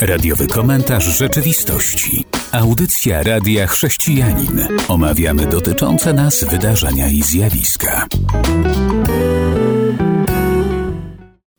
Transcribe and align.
Radiowy 0.00 0.46
komentarz 0.46 1.18
rzeczywistości. 1.18 2.24
Audycja 2.52 3.22
Radia 3.22 3.66
Chrześcijanin. 3.66 4.60
Omawiamy 4.88 5.46
dotyczące 5.46 6.12
nas 6.12 6.44
wydarzenia 6.44 7.08
i 7.08 7.22
zjawiska. 7.22 8.06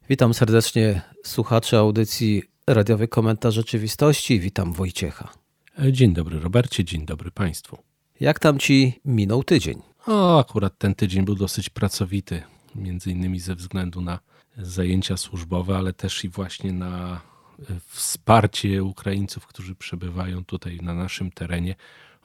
Witam 0.09 0.33
serdecznie 0.33 1.01
słuchaczy 1.23 1.77
audycji 1.77 2.43
Radiowy 2.67 3.07
Komentarz 3.07 3.55
Rzeczywistości. 3.55 4.39
Witam 4.39 4.73
Wojciecha. 4.73 5.29
Dzień 5.91 6.13
dobry 6.13 6.39
Robercie, 6.39 6.85
dzień 6.85 7.05
dobry 7.05 7.31
Państwu. 7.31 7.77
Jak 8.19 8.39
tam 8.39 8.59
Ci 8.59 8.99
minął 9.05 9.43
tydzień? 9.43 9.81
O, 10.07 10.39
akurat 10.39 10.77
ten 10.77 10.95
tydzień 10.95 11.25
był 11.25 11.35
dosyć 11.35 11.69
pracowity, 11.69 12.43
między 12.75 13.11
innymi 13.11 13.39
ze 13.39 13.55
względu 13.55 14.01
na 14.01 14.19
zajęcia 14.57 15.17
służbowe, 15.17 15.77
ale 15.77 15.93
też 15.93 16.23
i 16.23 16.29
właśnie 16.29 16.73
na 16.73 17.21
wsparcie 17.87 18.83
Ukraińców, 18.83 19.47
którzy 19.47 19.75
przebywają 19.75 20.45
tutaj 20.45 20.77
na 20.81 20.93
naszym 20.93 21.31
terenie. 21.31 21.75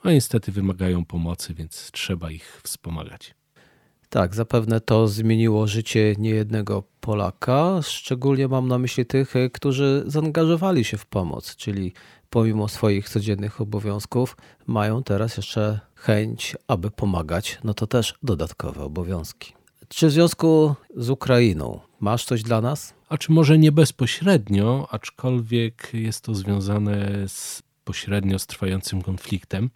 No 0.05 0.11
niestety 0.13 0.53
wymagają 0.53 1.05
pomocy, 1.05 1.55
więc 1.55 1.91
trzeba 1.91 2.31
ich 2.31 2.61
wspomagać. 2.63 3.35
Tak, 4.09 4.35
zapewne 4.35 4.81
to 4.81 5.09
zmieniło 5.09 5.67
życie 5.67 6.15
niejednego 6.19 6.83
Polaka. 7.01 7.81
Szczególnie 7.83 8.49
mam 8.49 8.69
na 8.69 8.79
myśli 8.79 9.07
tych, 9.07 9.35
którzy 9.53 10.05
zaangażowali 10.07 10.85
się 10.85 10.97
w 10.97 11.07
pomoc, 11.07 11.57
czyli 11.57 11.93
pomimo 12.31 12.69
swoich 12.69 13.09
codziennych 13.09 13.61
obowiązków 13.61 14.37
mają 14.67 15.03
teraz 15.03 15.37
jeszcze 15.37 15.81
chęć, 15.95 16.57
aby 16.69 16.91
pomagać. 16.91 17.59
No 17.65 17.75
to 17.75 17.87
też 17.87 18.15
dodatkowe 18.23 18.85
obowiązki. 18.85 19.55
Czy 19.95 20.07
w 20.07 20.11
związku 20.11 20.75
z 20.97 21.11
Ukrainą 21.11 21.81
masz 22.01 22.25
coś 22.25 22.43
dla 22.43 22.61
nas? 22.61 22.95
A 23.09 23.19
czy 23.19 23.33
może 23.33 23.59
nie 23.59 23.73
bezpośrednio, 23.73 24.89
aczkolwiek 24.91 25.91
jest 25.93 26.25
to 26.25 26.35
związane 26.35 27.29
z 27.29 27.63
pośrednio 27.85 28.39
z 28.39 28.47
trwającym 28.47 29.03
konfliktem. 29.03 29.71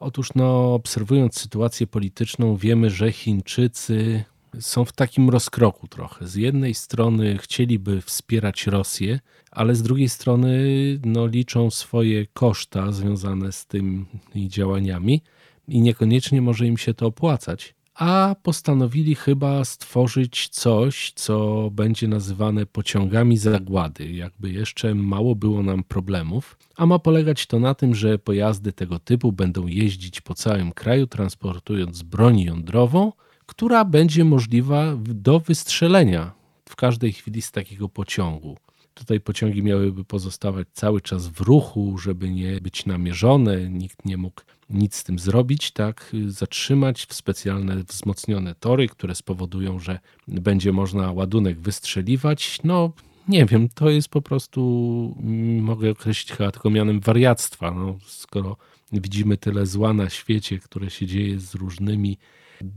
Otóż, 0.00 0.28
no, 0.34 0.74
obserwując 0.74 1.38
sytuację 1.38 1.86
polityczną, 1.86 2.56
wiemy, 2.56 2.90
że 2.90 3.12
Chińczycy 3.12 4.24
są 4.60 4.84
w 4.84 4.92
takim 4.92 5.30
rozkroku 5.30 5.88
trochę. 5.88 6.28
Z 6.28 6.34
jednej 6.34 6.74
strony 6.74 7.38
chcieliby 7.38 8.00
wspierać 8.00 8.66
Rosję, 8.66 9.20
ale 9.50 9.74
z 9.74 9.82
drugiej 9.82 10.08
strony 10.08 10.64
no, 11.04 11.26
liczą 11.26 11.70
swoje 11.70 12.26
koszta 12.26 12.92
związane 12.92 13.52
z 13.52 13.66
tymi 13.66 14.04
działaniami 14.34 15.22
i 15.68 15.80
niekoniecznie 15.80 16.42
może 16.42 16.66
im 16.66 16.78
się 16.78 16.94
to 16.94 17.06
opłacać. 17.06 17.74
A 17.94 18.36
postanowili 18.42 19.14
chyba 19.14 19.64
stworzyć 19.64 20.48
coś, 20.48 21.12
co 21.14 21.68
będzie 21.72 22.08
nazywane 22.08 22.66
pociągami 22.66 23.38
zagłady. 23.38 24.12
Jakby 24.12 24.50
jeszcze 24.50 24.94
mało 24.94 25.34
było 25.34 25.62
nam 25.62 25.84
problemów, 25.84 26.58
a 26.76 26.86
ma 26.86 26.98
polegać 26.98 27.46
to 27.46 27.58
na 27.58 27.74
tym, 27.74 27.94
że 27.94 28.18
pojazdy 28.18 28.72
tego 28.72 28.98
typu 28.98 29.32
będą 29.32 29.66
jeździć 29.66 30.20
po 30.20 30.34
całym 30.34 30.72
kraju, 30.72 31.06
transportując 31.06 32.02
broń 32.02 32.40
jądrową, 32.40 33.12
która 33.46 33.84
będzie 33.84 34.24
możliwa 34.24 34.96
do 34.98 35.40
wystrzelenia 35.40 36.32
w 36.68 36.76
każdej 36.76 37.12
chwili 37.12 37.42
z 37.42 37.52
takiego 37.52 37.88
pociągu. 37.88 38.56
Tutaj 38.94 39.20
pociągi 39.20 39.62
miałyby 39.62 40.04
pozostawać 40.04 40.68
cały 40.72 41.00
czas 41.00 41.28
w 41.28 41.40
ruchu, 41.40 41.98
żeby 41.98 42.30
nie 42.30 42.60
być 42.60 42.86
namierzone, 42.86 43.70
nikt 43.70 44.04
nie 44.04 44.16
mógł 44.16 44.40
nic 44.70 44.96
z 44.96 45.04
tym 45.04 45.18
zrobić, 45.18 45.70
tak, 45.70 46.12
zatrzymać 46.26 47.06
w 47.06 47.14
specjalne 47.14 47.82
wzmocnione 47.82 48.54
tory, 48.54 48.88
które 48.88 49.14
spowodują, 49.14 49.78
że 49.78 49.98
będzie 50.28 50.72
można 50.72 51.12
ładunek 51.12 51.60
wystrzeliwać. 51.60 52.58
No, 52.64 52.92
nie 53.28 53.46
wiem, 53.46 53.68
to 53.68 53.90
jest 53.90 54.08
po 54.08 54.22
prostu, 54.22 55.14
mogę 55.60 55.90
określić 55.90 56.36
chyba 56.36 56.52
tylko 56.52 56.70
mianem 56.70 57.00
wariactwa. 57.00 57.70
No, 57.70 57.98
skoro 58.06 58.56
widzimy 58.92 59.36
tyle 59.36 59.66
zła 59.66 59.92
na 59.92 60.10
świecie, 60.10 60.58
które 60.58 60.90
się 60.90 61.06
dzieje 61.06 61.40
z 61.40 61.54
różnymi 61.54 62.18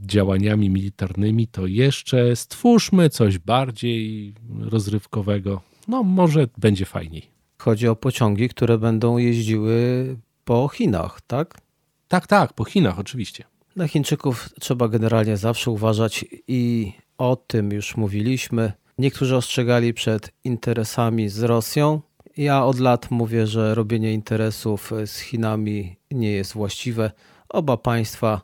działaniami 0.06 0.70
militarnymi, 0.70 1.48
to 1.48 1.66
jeszcze 1.66 2.36
stwórzmy 2.36 3.10
coś 3.10 3.38
bardziej 3.38 4.34
rozrywkowego. 4.58 5.60
No, 5.88 6.02
może 6.02 6.48
będzie 6.58 6.84
fajniej. 6.84 7.30
Chodzi 7.58 7.88
o 7.88 7.96
pociągi, 7.96 8.48
które 8.48 8.78
będą 8.78 9.18
jeździły 9.18 10.16
po 10.44 10.68
Chinach, 10.68 11.20
tak? 11.20 11.60
Tak, 12.08 12.26
tak, 12.26 12.52
po 12.52 12.64
Chinach 12.64 12.98
oczywiście. 12.98 13.44
Na 13.76 13.88
Chińczyków 13.88 14.48
trzeba 14.60 14.88
generalnie 14.88 15.36
zawsze 15.36 15.70
uważać 15.70 16.24
i 16.48 16.92
o 17.18 17.36
tym 17.36 17.72
już 17.72 17.96
mówiliśmy. 17.96 18.72
Niektórzy 18.98 19.36
ostrzegali 19.36 19.94
przed 19.94 20.32
interesami 20.44 21.28
z 21.28 21.42
Rosją. 21.42 22.00
Ja 22.36 22.64
od 22.64 22.80
lat 22.80 23.10
mówię, 23.10 23.46
że 23.46 23.74
robienie 23.74 24.12
interesów 24.12 24.92
z 25.06 25.18
Chinami 25.18 25.96
nie 26.10 26.30
jest 26.30 26.52
właściwe. 26.52 27.10
Oba 27.48 27.76
państwa 27.76 28.40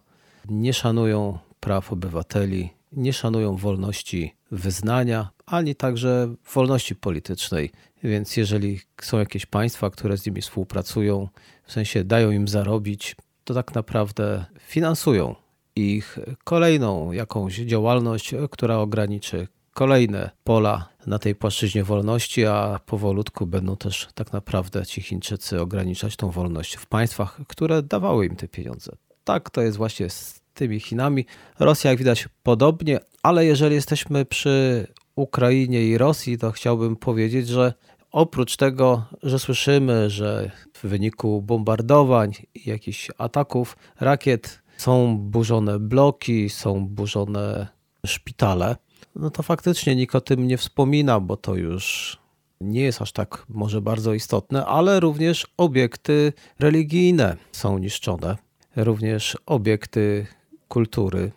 nie 0.48 0.72
szanują 0.72 1.38
praw 1.60 1.92
obywateli, 1.92 2.70
nie 2.92 3.12
szanują 3.12 3.56
wolności 3.56 4.34
wyznania, 4.52 5.30
ani 5.46 5.74
także 5.74 6.34
wolności 6.54 6.94
politycznej. 6.94 7.70
Więc 8.02 8.36
jeżeli 8.36 8.80
są 9.02 9.18
jakieś 9.18 9.46
państwa, 9.46 9.90
które 9.90 10.16
z 10.16 10.26
nimi 10.26 10.40
współpracują, 10.40 11.28
w 11.64 11.72
sensie 11.72 12.04
dają 12.04 12.30
im 12.30 12.48
zarobić, 12.48 13.16
to 13.44 13.54
tak 13.54 13.74
naprawdę 13.74 14.44
finansują 14.60 15.34
ich 15.76 16.18
kolejną 16.44 17.12
jakąś 17.12 17.56
działalność, 17.56 18.34
która 18.50 18.76
ograniczy 18.76 19.48
kolejne 19.72 20.30
pola 20.44 20.88
na 21.06 21.18
tej 21.18 21.34
płaszczyźnie 21.34 21.84
wolności, 21.84 22.46
a 22.46 22.80
powolutku 22.86 23.46
będą 23.46 23.76
też 23.76 24.08
tak 24.14 24.32
naprawdę 24.32 24.86
ci 24.86 25.02
Chińczycy 25.02 25.60
ograniczać 25.60 26.16
tą 26.16 26.30
wolność 26.30 26.76
w 26.76 26.86
państwach, 26.86 27.40
które 27.48 27.82
dawały 27.82 28.26
im 28.26 28.36
te 28.36 28.48
pieniądze. 28.48 28.92
Tak 29.24 29.50
to 29.50 29.62
jest 29.62 29.76
właśnie 29.76 30.10
z 30.10 30.40
tymi 30.54 30.80
Chinami. 30.80 31.26
Rosja, 31.58 31.90
jak 31.90 31.98
widać, 31.98 32.28
podobnie, 32.42 33.00
ale 33.22 33.46
jeżeli 33.46 33.74
jesteśmy 33.74 34.24
przy 34.24 34.86
Ukrainie 35.16 35.84
i 35.84 35.98
Rosji, 35.98 36.38
to 36.38 36.52
chciałbym 36.52 36.96
powiedzieć, 36.96 37.48
że 37.48 37.74
oprócz 38.10 38.56
tego, 38.56 39.04
że 39.22 39.38
słyszymy, 39.38 40.10
że 40.10 40.50
w 40.74 40.86
wyniku 40.86 41.42
bombardowań 41.42 42.32
i 42.54 42.70
jakichś 42.70 43.10
ataków 43.18 43.76
rakiet 44.00 44.62
są 44.76 45.18
burzone 45.18 45.78
bloki, 45.78 46.50
są 46.50 46.86
burzone 46.86 47.66
szpitale, 48.06 48.76
no 49.16 49.30
to 49.30 49.42
faktycznie 49.42 49.96
nikt 49.96 50.14
o 50.14 50.20
tym 50.20 50.46
nie 50.46 50.58
wspomina, 50.58 51.20
bo 51.20 51.36
to 51.36 51.54
już 51.54 52.18
nie 52.60 52.80
jest 52.80 53.02
aż 53.02 53.12
tak 53.12 53.44
może 53.48 53.80
bardzo 53.80 54.14
istotne, 54.14 54.66
ale 54.66 55.00
również 55.00 55.46
obiekty 55.56 56.32
religijne 56.58 57.36
są 57.52 57.78
niszczone, 57.78 58.36
również 58.76 59.36
obiekty 59.46 60.26
kultury. 60.68 61.32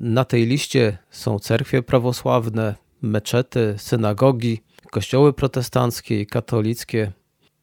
Na 0.00 0.24
tej 0.24 0.46
liście 0.46 0.98
są 1.10 1.38
cerkwie 1.38 1.82
prawosławne, 1.82 2.74
meczety, 3.02 3.74
synagogi, 3.76 4.60
kościoły 4.90 5.32
protestanckie 5.32 6.20
i 6.20 6.26
katolickie. 6.26 7.12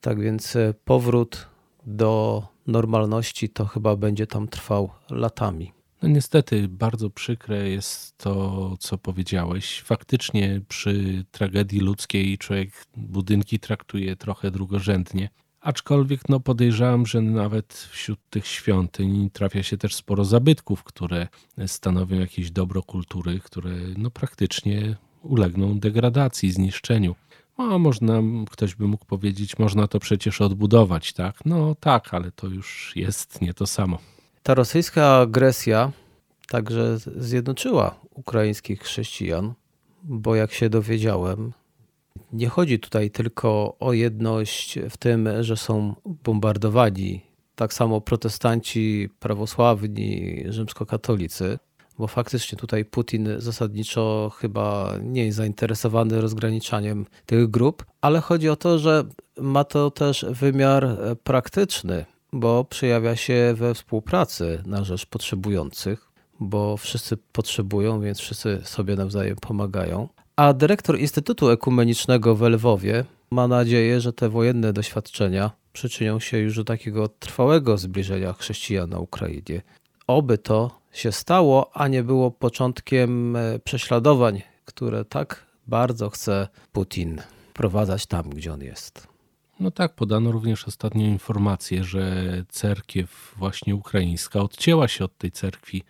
Tak 0.00 0.20
więc 0.20 0.56
e, 0.56 0.74
powrót 0.84 1.48
do 1.86 2.42
normalności 2.66 3.48
to 3.48 3.64
chyba 3.64 3.96
będzie 3.96 4.26
tam 4.26 4.48
trwał 4.48 4.90
latami. 5.10 5.72
No 6.02 6.08
niestety, 6.08 6.68
bardzo 6.68 7.10
przykre 7.10 7.68
jest 7.68 8.18
to, 8.18 8.74
co 8.80 8.98
powiedziałeś. 8.98 9.82
Faktycznie 9.82 10.60
przy 10.68 11.24
tragedii 11.30 11.80
ludzkiej 11.80 12.38
człowiek 12.38 12.70
budynki 12.96 13.58
traktuje 13.58 14.16
trochę 14.16 14.50
drugorzędnie. 14.50 15.28
Aczkolwiek 15.66 16.28
no, 16.28 16.40
podejrzewam, 16.40 17.06
że 17.06 17.20
nawet 17.22 17.88
wśród 17.90 18.18
tych 18.30 18.46
świątyń 18.46 19.30
trafia 19.32 19.62
się 19.62 19.76
też 19.76 19.94
sporo 19.94 20.24
zabytków, 20.24 20.84
które 20.84 21.28
stanowią 21.66 22.20
jakieś 22.20 22.50
dobro 22.50 22.82
kultury, 22.82 23.40
które 23.44 23.70
no, 23.96 24.10
praktycznie 24.10 24.96
ulegną 25.22 25.78
degradacji, 25.78 26.52
zniszczeniu. 26.52 27.14
No, 27.58 27.78
można, 27.78 28.22
ktoś 28.50 28.74
by 28.74 28.86
mógł 28.86 29.04
powiedzieć, 29.04 29.58
można 29.58 29.88
to 29.88 30.00
przecież 30.00 30.40
odbudować, 30.40 31.12
tak? 31.12 31.38
No 31.44 31.74
tak, 31.74 32.14
ale 32.14 32.30
to 32.30 32.46
już 32.46 32.92
jest 32.96 33.42
nie 33.42 33.54
to 33.54 33.66
samo. 33.66 33.98
Ta 34.42 34.54
rosyjska 34.54 35.16
agresja 35.16 35.92
także 36.48 36.98
zjednoczyła 36.98 38.00
ukraińskich 38.10 38.82
chrześcijan, 38.82 39.54
bo 40.02 40.34
jak 40.34 40.52
się 40.52 40.68
dowiedziałem, 40.68 41.52
nie 42.32 42.48
chodzi 42.48 42.78
tutaj 42.78 43.10
tylko 43.10 43.76
o 43.80 43.92
jedność 43.92 44.78
w 44.90 44.96
tym, 44.96 45.28
że 45.40 45.56
są 45.56 45.94
bombardowani 46.04 47.20
tak 47.54 47.74
samo 47.74 48.00
protestanci, 48.00 49.08
prawosławni, 49.18 50.44
rzymskokatolicy, 50.48 51.58
bo 51.98 52.06
faktycznie 52.06 52.58
tutaj 52.58 52.84
Putin 52.84 53.28
zasadniczo 53.38 54.32
chyba 54.38 54.94
nie 55.02 55.24
jest 55.24 55.36
zainteresowany 55.36 56.20
rozgraniczaniem 56.20 57.06
tych 57.26 57.50
grup, 57.50 57.84
ale 58.00 58.20
chodzi 58.20 58.48
o 58.48 58.56
to, 58.56 58.78
że 58.78 59.04
ma 59.40 59.64
to 59.64 59.90
też 59.90 60.26
wymiar 60.30 60.96
praktyczny, 61.24 62.04
bo 62.32 62.64
przejawia 62.64 63.16
się 63.16 63.54
we 63.56 63.74
współpracy 63.74 64.62
na 64.66 64.84
rzecz 64.84 65.06
potrzebujących, 65.06 66.10
bo 66.40 66.76
wszyscy 66.76 67.16
potrzebują, 67.16 68.00
więc 68.00 68.18
wszyscy 68.18 68.60
sobie 68.64 68.96
nawzajem 68.96 69.36
pomagają. 69.36 70.08
A 70.36 70.52
dyrektor 70.52 70.98
Instytutu 70.98 71.50
Ekumenicznego 71.50 72.34
w 72.34 72.42
Lwowie, 72.42 73.04
ma 73.30 73.48
nadzieję, 73.48 74.00
że 74.00 74.12
te 74.12 74.28
wojenne 74.28 74.72
doświadczenia 74.72 75.50
przyczynią 75.72 76.20
się 76.20 76.38
już 76.38 76.56
do 76.56 76.64
takiego 76.64 77.08
trwałego 77.08 77.78
zbliżenia 77.78 78.32
chrześcijan 78.32 78.90
na 78.90 78.98
Ukrainie. 78.98 79.62
Oby 80.06 80.38
to 80.38 80.80
się 80.92 81.12
stało, 81.12 81.70
a 81.74 81.88
nie 81.88 82.02
było 82.02 82.30
początkiem 82.30 83.36
e, 83.36 83.58
prześladowań, 83.58 84.42
które 84.64 85.04
tak 85.04 85.46
bardzo 85.66 86.10
chce 86.10 86.48
Putin 86.72 87.22
wprowadzać 87.50 88.06
tam, 88.06 88.30
gdzie 88.30 88.52
on 88.52 88.62
jest. 88.62 89.06
No 89.60 89.70
tak, 89.70 89.94
podano 89.94 90.32
również 90.32 90.68
ostatnio 90.68 91.06
informację, 91.06 91.84
że 91.84 92.24
cerkiew 92.48 93.34
właśnie 93.36 93.74
ukraińska 93.74 94.40
odcięła 94.40 94.88
się 94.88 95.04
od 95.04 95.18
tej 95.18 95.30
cerkwi 95.30 95.82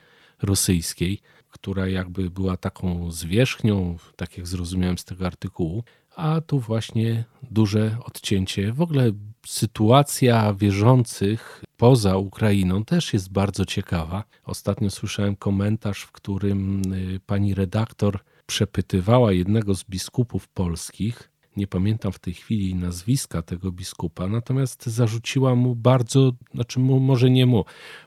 rosyjskiej, 0.42 1.20
która 1.56 1.88
jakby 1.88 2.30
była 2.30 2.56
taką 2.56 3.10
zwierzchnią, 3.10 3.96
tak 4.16 4.38
jak 4.38 4.46
zrozumiałem 4.46 4.98
z 4.98 5.04
tego 5.04 5.26
artykułu, 5.26 5.84
a 6.16 6.40
tu 6.40 6.60
właśnie 6.60 7.24
duże 7.50 7.96
odcięcie. 8.04 8.72
W 8.72 8.80
ogóle 8.80 9.12
sytuacja 9.46 10.54
wierzących 10.54 11.62
poza 11.76 12.16
Ukrainą 12.16 12.84
też 12.84 13.12
jest 13.12 13.32
bardzo 13.32 13.64
ciekawa. 13.64 14.24
Ostatnio 14.44 14.90
słyszałem 14.90 15.36
komentarz, 15.36 16.02
w 16.02 16.12
którym 16.12 16.82
y, 16.92 17.20
pani 17.26 17.54
redaktor 17.54 18.18
przepytywała 18.46 19.32
jednego 19.32 19.74
z 19.74 19.84
biskupów 19.84 20.48
polskich. 20.48 21.30
Nie 21.56 21.66
pamiętam 21.66 22.12
w 22.12 22.18
tej 22.18 22.34
chwili 22.34 22.74
nazwiska 22.74 23.42
tego 23.42 23.72
biskupa, 23.72 24.28
natomiast 24.28 24.86
zarzuciła 24.86 25.54
mu 25.54 25.74
bardzo, 25.74 26.32
znaczy 26.54 26.80
mu, 26.80 27.00
może 27.00 27.30
nie 27.30 27.46
mu, 27.46 27.64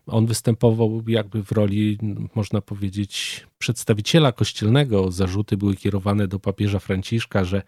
on 0.08 0.26
występował 0.26 1.04
jakby 1.08 1.44
w 1.44 1.52
roli, 1.52 1.98
można 2.36 2.62
powiedzieć, 2.62 3.46
przedstawiciela 3.60 4.32
kościelnego. 4.32 5.12
Zarzuty 5.12 5.58
były 5.58 5.76
kierowane 5.76 6.28
do 6.28 6.40
papieża 6.40 6.80
Franciszka, 6.80 7.44
że 7.44 7.62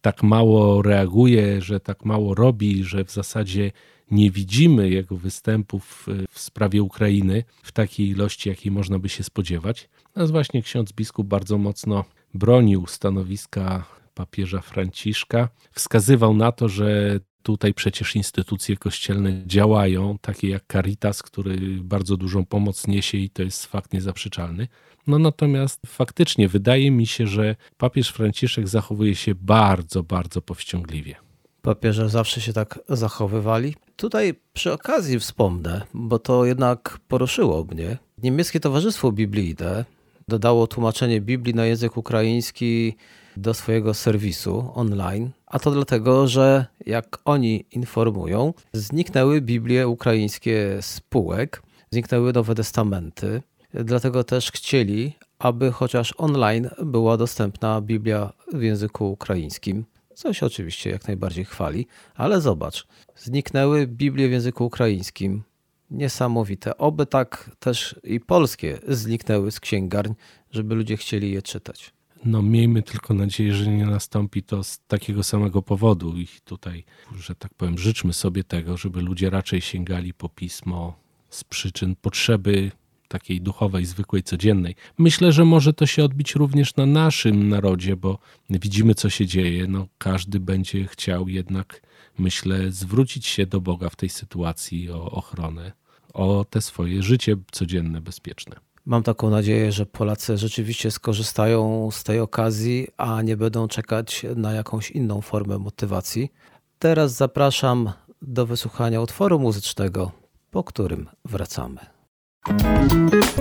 tak 0.00 0.22
mało 0.22 0.82
reaguje, 0.82 1.62
że 1.62 1.80
tak 1.80 2.04
mało 2.04 2.34
robi, 2.34 2.84
że 2.84 3.04
w 3.04 3.10
zasadzie 3.10 3.72
nie 4.10 4.30
widzimy 4.30 4.90
jego 4.90 5.16
występów 5.16 6.06
w 6.30 6.40
sprawie 6.40 6.82
Ukrainy 6.82 7.44
w 7.62 7.72
takiej 7.72 8.08
ilości, 8.08 8.48
jakiej 8.48 8.72
można 8.72 8.98
by 8.98 9.08
się 9.08 9.24
spodziewać. 9.24 9.88
Natomiast 10.06 10.32
właśnie 10.32 10.62
ksiądz 10.62 10.92
biskup 10.92 11.26
bardzo 11.26 11.58
mocno 11.58 12.04
bronił 12.34 12.86
stanowiska 12.86 13.84
papieża 14.14 14.60
Franciszka. 14.60 15.48
Wskazywał 15.72 16.34
na 16.34 16.52
to, 16.52 16.68
że 16.68 17.20
tutaj 17.42 17.74
przecież 17.74 18.16
instytucje 18.16 18.76
kościelne 18.76 19.42
działają, 19.46 20.18
takie 20.20 20.48
jak 20.48 20.64
Caritas, 20.72 21.22
który 21.22 21.58
bardzo 21.82 22.16
dużą 22.16 22.46
pomoc 22.46 22.86
niesie 22.86 23.18
i 23.18 23.30
to 23.30 23.42
jest 23.42 23.66
fakt 23.66 23.92
niezaprzeczalny. 23.92 24.68
No 25.06 25.18
natomiast 25.18 25.80
faktycznie 25.86 26.48
wydaje 26.48 26.90
mi 26.90 27.06
się, 27.06 27.26
że 27.26 27.56
papież 27.76 28.08
Franciszek 28.08 28.68
zachowuje 28.68 29.14
się 29.14 29.34
bardzo, 29.34 30.02
bardzo 30.02 30.42
powściągliwie. 30.42 31.14
Papieże 31.62 32.08
zawsze 32.08 32.40
się 32.40 32.52
tak 32.52 32.78
zachowywali. 32.88 33.74
Tutaj 33.96 34.34
przy 34.52 34.72
okazji 34.72 35.18
wspomnę, 35.18 35.82
bo 35.94 36.18
to 36.18 36.44
jednak 36.44 36.98
poruszyło 37.08 37.64
mnie. 37.64 37.98
Niemieckie 38.22 38.60
Towarzystwo 38.60 39.12
Biblijne 39.12 39.84
dodało 40.28 40.66
tłumaczenie 40.66 41.20
Biblii 41.20 41.54
na 41.54 41.66
język 41.66 41.96
ukraiński 41.96 42.94
do 43.36 43.54
swojego 43.54 43.94
serwisu 43.94 44.70
online. 44.74 45.30
A 45.46 45.58
to 45.58 45.70
dlatego, 45.70 46.28
że 46.28 46.66
jak 46.86 47.18
oni 47.24 47.64
informują, 47.70 48.54
zniknęły 48.72 49.40
Biblie 49.40 49.88
ukraińskie 49.88 50.78
spółek, 50.80 51.62
zniknęły 51.90 52.32
Nowe 52.32 52.54
Testamenty. 52.54 53.42
Dlatego 53.74 54.24
też 54.24 54.52
chcieli, 54.52 55.12
aby 55.38 55.72
chociaż 55.72 56.14
online 56.16 56.70
była 56.82 57.16
dostępna 57.16 57.80
Biblia 57.80 58.32
w 58.52 58.62
języku 58.62 59.10
ukraińskim. 59.10 59.84
Co 60.14 60.32
się 60.32 60.46
oczywiście 60.46 60.90
jak 60.90 61.08
najbardziej 61.08 61.44
chwali, 61.44 61.86
ale 62.14 62.40
zobacz, 62.40 62.86
zniknęły 63.16 63.86
Biblie 63.86 64.28
w 64.28 64.32
języku 64.32 64.66
ukraińskim. 64.66 65.42
Niesamowite. 65.90 66.76
Oby 66.76 67.06
tak 67.06 67.50
też 67.58 68.00
i 68.04 68.20
polskie 68.20 68.78
zniknęły 68.88 69.50
z 69.50 69.60
księgarń, 69.60 70.12
żeby 70.50 70.74
ludzie 70.74 70.96
chcieli 70.96 71.32
je 71.32 71.42
czytać. 71.42 71.93
No 72.24 72.42
miejmy 72.42 72.82
tylko 72.82 73.14
nadzieję, 73.14 73.54
że 73.54 73.66
nie 73.66 73.86
nastąpi 73.86 74.42
to 74.42 74.64
z 74.64 74.80
takiego 74.88 75.22
samego 75.22 75.62
powodu 75.62 76.16
i 76.16 76.26
tutaj, 76.44 76.84
że 77.18 77.34
tak 77.34 77.54
powiem, 77.54 77.78
życzmy 77.78 78.12
sobie 78.12 78.44
tego, 78.44 78.76
żeby 78.76 79.02
ludzie 79.02 79.30
raczej 79.30 79.60
sięgali 79.60 80.14
po 80.14 80.28
pismo 80.28 80.96
z 81.30 81.44
przyczyn 81.44 81.96
potrzeby 81.96 82.70
takiej 83.08 83.40
duchowej, 83.40 83.86
zwykłej, 83.86 84.22
codziennej. 84.22 84.74
Myślę, 84.98 85.32
że 85.32 85.44
może 85.44 85.72
to 85.72 85.86
się 85.86 86.04
odbić 86.04 86.34
również 86.34 86.76
na 86.76 86.86
naszym 86.86 87.48
narodzie, 87.48 87.96
bo 87.96 88.18
widzimy, 88.50 88.94
co 88.94 89.10
się 89.10 89.26
dzieje. 89.26 89.66
No, 89.66 89.86
każdy 89.98 90.40
będzie 90.40 90.86
chciał 90.86 91.28
jednak, 91.28 91.82
myślę, 92.18 92.72
zwrócić 92.72 93.26
się 93.26 93.46
do 93.46 93.60
Boga 93.60 93.88
w 93.88 93.96
tej 93.96 94.08
sytuacji 94.08 94.90
o 94.90 95.10
ochronę, 95.10 95.72
o 96.14 96.44
te 96.50 96.60
swoje 96.60 97.02
życie 97.02 97.36
codzienne, 97.52 98.00
bezpieczne. 98.00 98.56
Mam 98.86 99.02
taką 99.02 99.30
nadzieję, 99.30 99.72
że 99.72 99.86
Polacy 99.86 100.38
rzeczywiście 100.38 100.90
skorzystają 100.90 101.88
z 101.90 102.04
tej 102.04 102.20
okazji, 102.20 102.88
a 102.96 103.22
nie 103.22 103.36
będą 103.36 103.68
czekać 103.68 104.26
na 104.36 104.52
jakąś 104.52 104.90
inną 104.90 105.20
formę 105.20 105.58
motywacji. 105.58 106.32
Teraz 106.78 107.12
zapraszam 107.12 107.92
do 108.22 108.46
wysłuchania 108.46 109.00
utworu 109.00 109.38
muzycznego, 109.38 110.12
po 110.50 110.64
którym 110.64 111.08
wracamy. 111.24 111.80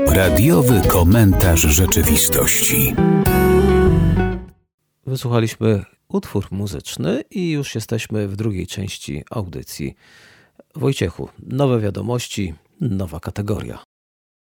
Radiowy 0.07 0.81
komentarz 0.87 1.61
rzeczywistości. 1.61 2.95
Wysłuchaliśmy 5.05 5.83
utwór 6.07 6.47
muzyczny 6.51 7.23
i 7.31 7.51
już 7.51 7.75
jesteśmy 7.75 8.27
w 8.27 8.35
drugiej 8.35 8.67
części 8.67 9.23
audycji. 9.31 9.95
Wojciechu, 10.75 11.29
nowe 11.39 11.79
wiadomości, 11.79 12.53
nowa 12.81 13.19
kategoria. 13.19 13.83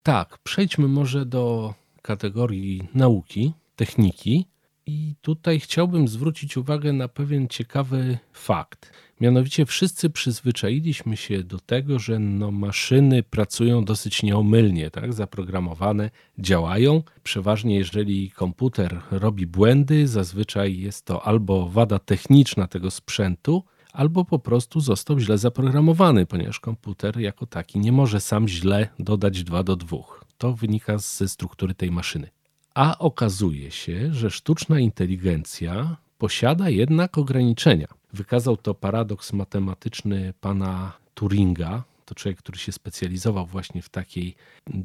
Tak, 0.08 0.38
przejdźmy 0.38 0.88
może 0.88 1.26
do 1.26 1.74
kategorii 2.02 2.88
nauki, 2.94 3.54
techniki. 3.76 4.46
I 4.86 5.16
tutaj 5.22 5.60
chciałbym 5.60 6.08
zwrócić 6.08 6.58
uwagę 6.58 6.94
na 6.94 7.08
pewien 7.08 7.48
ciekawy 7.48 8.18
fakt. 8.34 8.92
Mianowicie 9.22 9.66
wszyscy 9.66 10.10
przyzwyczailiśmy 10.10 11.18
się 11.18 11.44
do 11.44 11.60
tego, 11.60 12.00
że 12.00 12.20
no 12.20 12.52
maszyny 12.52 13.24
pracują 13.24 13.86
dosyć 13.86 14.24
nieomylnie, 14.24 14.92
tak? 14.92 15.14
zaprogramowane, 15.14 16.10
działają. 16.40 17.04
Przeważnie 17.24 17.76
jeżeli 17.76 18.32
komputer 18.32 19.02
robi 19.12 19.48
błędy, 19.48 20.08
zazwyczaj 20.08 20.80
jest 20.80 21.06
to 21.06 21.24
albo 21.24 21.70
wada 21.70 22.00
techniczna 22.00 22.68
tego 22.68 22.92
sprzętu, 22.92 23.64
albo 23.98 24.26
po 24.26 24.40
prostu 24.40 24.80
został 24.80 25.20
źle 25.20 25.38
zaprogramowany, 25.38 26.26
ponieważ 26.26 26.60
komputer 26.60 27.20
jako 27.20 27.46
taki 27.46 27.80
nie 27.80 27.92
może 27.92 28.20
sam 28.20 28.48
źle 28.48 28.90
dodać 29.00 29.44
2 29.44 29.64
do 29.64 29.76
2. 29.76 29.98
To 30.38 30.54
wynika 30.54 30.98
ze 30.98 31.30
struktury 31.30 31.74
tej 31.74 31.92
maszyny. 31.92 32.30
A 32.74 32.98
okazuje 32.98 33.72
się, 33.72 34.14
że 34.14 34.32
sztuczna 34.32 34.80
inteligencja 34.80 35.98
posiada 36.18 36.70
jednak 36.70 37.18
ograniczenia. 37.18 37.88
Wykazał 38.14 38.58
to 38.58 38.74
paradoks 38.74 39.34
matematyczny 39.34 40.34
pana 40.42 40.94
Turinga. 41.14 41.84
To 42.06 42.16
człowiek, 42.16 42.38
który 42.38 42.58
się 42.58 42.72
specjalizował 42.72 43.46
właśnie 43.46 43.82
w 43.82 43.90
takiej 43.90 44.36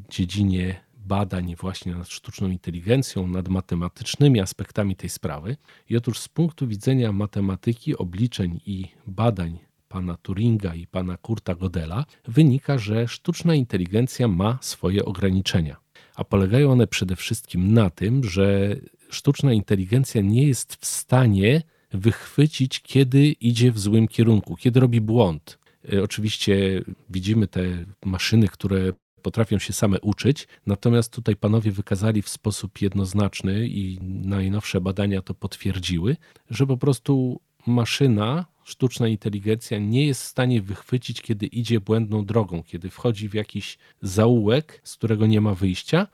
dziedzinie 0.09 0.81
badań 1.05 1.55
właśnie 1.55 1.95
nad 1.95 2.09
sztuczną 2.09 2.49
inteligencją, 2.49 3.27
nad 3.27 3.47
matematycznymi 3.47 4.39
aspektami 4.39 4.95
tej 4.95 5.09
sprawy. 5.09 5.57
I 5.89 5.97
otóż 5.97 6.19
z 6.19 6.27
punktu 6.27 6.67
widzenia 6.67 7.11
matematyki, 7.11 7.97
obliczeń 7.97 8.59
i 8.65 8.87
badań 9.07 9.59
pana 9.89 10.17
Turinga 10.17 10.75
i 10.75 10.87
pana 10.87 11.17
Kurta 11.17 11.55
Godela 11.55 12.05
wynika, 12.27 12.77
że 12.77 13.07
sztuczna 13.07 13.55
inteligencja 13.55 14.27
ma 14.27 14.57
swoje 14.61 15.05
ograniczenia. 15.05 15.77
A 16.15 16.23
polegają 16.23 16.71
one 16.71 16.87
przede 16.87 17.15
wszystkim 17.15 17.73
na 17.73 17.89
tym, 17.89 18.23
że 18.23 18.75
sztuczna 19.09 19.53
inteligencja 19.53 20.21
nie 20.21 20.47
jest 20.47 20.75
w 20.75 20.85
stanie 20.85 21.61
wychwycić, 21.91 22.81
kiedy 22.81 23.27
idzie 23.27 23.71
w 23.71 23.79
złym 23.79 24.07
kierunku, 24.07 24.55
kiedy 24.55 24.79
robi 24.79 25.01
błąd. 25.01 25.59
E, 25.93 26.03
oczywiście 26.03 26.83
widzimy 27.09 27.47
te 27.47 27.61
maszyny, 28.05 28.47
które 28.47 28.93
potrafią 29.23 29.59
się 29.59 29.73
same 29.73 29.99
uczyć. 30.01 30.47
Natomiast 30.65 31.13
tutaj 31.13 31.35
panowie 31.35 31.71
wykazali 31.71 32.21
w 32.21 32.29
sposób 32.29 32.81
jednoznaczny 32.81 33.67
i 33.67 33.99
najnowsze 34.25 34.81
badania 34.81 35.21
to 35.21 35.33
potwierdziły, 35.33 36.17
że 36.49 36.67
po 36.67 36.77
prostu 36.77 37.41
maszyna, 37.67 38.45
sztuczna 38.63 39.07
inteligencja 39.07 39.77
nie 39.79 40.07
jest 40.07 40.21
w 40.23 40.25
stanie 40.25 40.61
wychwycić, 40.61 41.21
kiedy 41.21 41.45
idzie 41.45 41.79
błędną 41.79 42.25
drogą, 42.25 42.63
kiedy 42.63 42.89
wchodzi 42.89 43.29
w 43.29 43.33
jakiś 43.33 43.77
zaułek, 44.01 44.81
z 44.83 44.95
którego 44.95 45.27
nie 45.27 45.41
ma 45.41 45.53
wyjścia. 45.53 46.07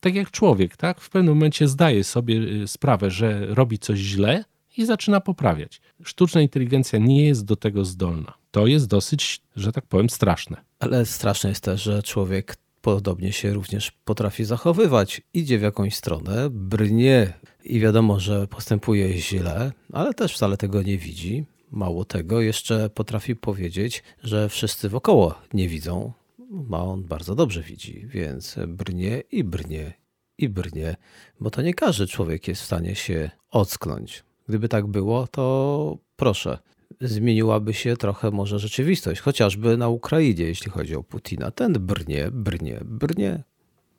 Tak 0.00 0.14
jak 0.14 0.30
człowiek, 0.30 0.76
tak? 0.76 1.00
W 1.00 1.10
pewnym 1.10 1.34
momencie 1.34 1.68
zdaje 1.68 2.04
sobie 2.04 2.36
y, 2.36 2.68
sprawę, 2.68 3.10
że 3.10 3.46
robi 3.46 3.78
coś 3.78 3.98
źle 3.98 4.44
i 4.76 4.84
zaczyna 4.84 5.20
poprawiać. 5.20 5.80
Sztuczna 6.04 6.40
inteligencja 6.40 6.98
nie 6.98 7.26
jest 7.26 7.44
do 7.44 7.56
tego 7.56 7.84
zdolna. 7.84 8.34
To 8.50 8.66
jest 8.66 8.86
dosyć, 8.86 9.40
że 9.56 9.72
tak 9.72 9.86
powiem, 9.86 10.10
straszne. 10.10 10.56
Ale 10.84 11.06
straszne 11.06 11.50
jest 11.50 11.64
też, 11.64 11.82
że 11.82 12.02
człowiek 12.02 12.56
podobnie 12.80 13.32
się 13.32 13.52
również 13.52 13.90
potrafi 13.90 14.44
zachowywać. 14.44 15.22
Idzie 15.34 15.58
w 15.58 15.62
jakąś 15.62 15.94
stronę, 15.94 16.50
brnie 16.50 17.32
i 17.64 17.80
wiadomo, 17.80 18.20
że 18.20 18.46
postępuje 18.46 19.18
źle, 19.18 19.72
ale 19.92 20.14
też 20.14 20.34
wcale 20.34 20.56
tego 20.56 20.82
nie 20.82 20.98
widzi. 20.98 21.44
Mało 21.70 22.04
tego, 22.04 22.40
jeszcze 22.40 22.90
potrafi 22.90 23.36
powiedzieć, 23.36 24.02
że 24.22 24.48
wszyscy 24.48 24.88
wokoło 24.88 25.34
nie 25.54 25.68
widzą. 25.68 26.12
Ma 26.50 26.82
on 26.82 27.04
bardzo 27.04 27.34
dobrze 27.34 27.62
widzi, 27.62 28.06
więc 28.06 28.56
brnie 28.68 29.22
i 29.32 29.44
brnie 29.44 29.92
i 30.38 30.48
brnie, 30.48 30.96
bo 31.40 31.50
to 31.50 31.62
nie 31.62 31.74
każdy 31.74 32.06
człowiek 32.06 32.48
jest 32.48 32.62
w 32.62 32.64
stanie 32.64 32.94
się 32.94 33.30
ocknąć. 33.50 34.24
Gdyby 34.48 34.68
tak 34.68 34.86
było, 34.86 35.26
to 35.26 35.98
proszę, 36.16 36.58
zmieniłaby 37.00 37.74
się 37.74 37.96
trochę 37.96 38.30
może 38.30 38.58
rzeczywistość, 38.58 39.20
chociażby 39.20 39.76
na 39.76 39.88
Ukrainie, 39.88 40.44
jeśli 40.44 40.70
chodzi 40.70 40.96
o 40.96 41.02
Putina. 41.02 41.50
Ten 41.50 41.72
brnie, 41.72 42.28
brnie, 42.32 42.80
brnie. 42.84 43.42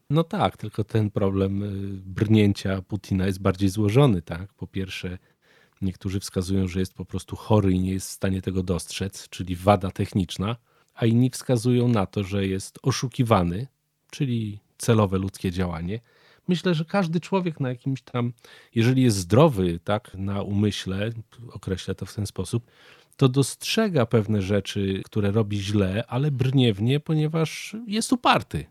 No 0.10 0.24
tak, 0.24 0.58
tylko 0.58 0.84
ten 0.84 1.12
problem 1.12 1.64
y, 1.64 1.68
brnięcia 2.06 2.82
Putina 2.82 3.26
jest 3.26 3.42
bardziej 3.42 3.70
złożony. 3.70 4.22
Tak? 4.22 4.54
Po 4.54 4.68
pierwsze, 4.68 5.18
niektórzy 5.82 6.20
wskazują, 6.20 6.68
że 6.68 6.80
jest 6.80 6.94
po 6.94 7.06
prostu 7.06 7.36
chory 7.36 7.72
i 7.72 7.80
nie 7.80 7.92
jest 7.92 8.08
w 8.08 8.12
stanie 8.12 8.42
tego 8.42 8.64
dostrzec, 8.64 9.30
czyli 9.30 9.56
wada 9.56 9.92
techniczna, 9.92 10.56
a 10.96 11.06
inni 11.06 11.30
wskazują 11.30 11.88
na 11.88 12.06
to, 12.06 12.24
że 12.24 12.48
jest 12.48 12.80
oszukiwany, 12.84 13.68
czyli 14.12 14.60
celowe 14.78 15.18
ludzkie 15.18 15.52
działanie 15.52 16.00
myślę, 16.48 16.74
że 16.74 16.86
każdy 16.86 17.20
człowiek 17.20 17.60
na 17.60 17.70
jakimś 17.70 18.02
tam, 18.02 18.34
jeżeli 18.76 19.04
jest 19.04 19.18
zdrowy, 19.18 19.80
tak, 19.84 20.12
na 20.18 20.42
umyśle, 20.42 21.10
określę 21.52 21.96
to 21.96 22.06
w 22.06 22.14
ten 22.14 22.28
sposób, 22.28 22.66
to 23.18 23.30
dostrzega 23.30 24.06
pewne 24.06 24.42
rzeczy, 24.42 25.02
które 25.06 25.32
robi 25.32 25.62
źle, 25.62 26.04
ale 26.08 26.32
brnie 26.32 26.74
w 26.74 26.82
nie, 26.82 27.00
ponieważ 27.00 27.76
jest 27.88 28.14
uparty. 28.14 28.66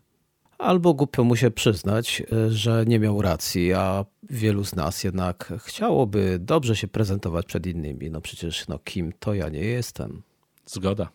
Albo 0.57 0.93
głupio 0.93 1.23
mu 1.23 1.35
się 1.35 1.51
przyznać, 1.51 2.23
że 2.49 2.85
nie 2.87 2.99
miał 2.99 3.21
racji, 3.21 3.73
a 3.73 4.05
wielu 4.29 4.65
z 4.65 4.75
nas 4.75 5.03
jednak 5.03 5.53
chciałoby 5.59 6.37
dobrze 6.39 6.75
się 6.75 6.87
prezentować 6.87 7.45
przed 7.45 7.67
innymi. 7.67 8.11
No 8.11 8.21
przecież, 8.21 8.67
no 8.67 8.79
kim 8.79 9.13
to 9.19 9.33
ja 9.33 9.49
nie 9.49 9.59
jestem. 9.59 10.21
Zgoda. 10.65 11.09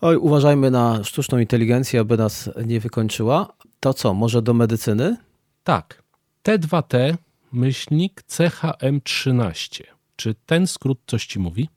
Oj, 0.00 0.16
uważajmy 0.16 0.70
na 0.70 1.04
sztuczną 1.04 1.38
inteligencję, 1.38 2.00
aby 2.00 2.16
nas 2.16 2.50
nie 2.66 2.80
wykończyła. 2.80 3.52
To 3.80 3.94
co, 3.94 4.14
może 4.14 4.42
do 4.42 4.54
medycyny? 4.54 5.16
Tak. 5.64 6.03
T2T 6.48 7.16
myślnik 7.52 8.22
CHM13. 8.22 9.82
Czy 10.16 10.34
ten 10.46 10.66
skrót 10.66 10.98
coś 11.06 11.26
ci 11.26 11.38
mówi? 11.38 11.68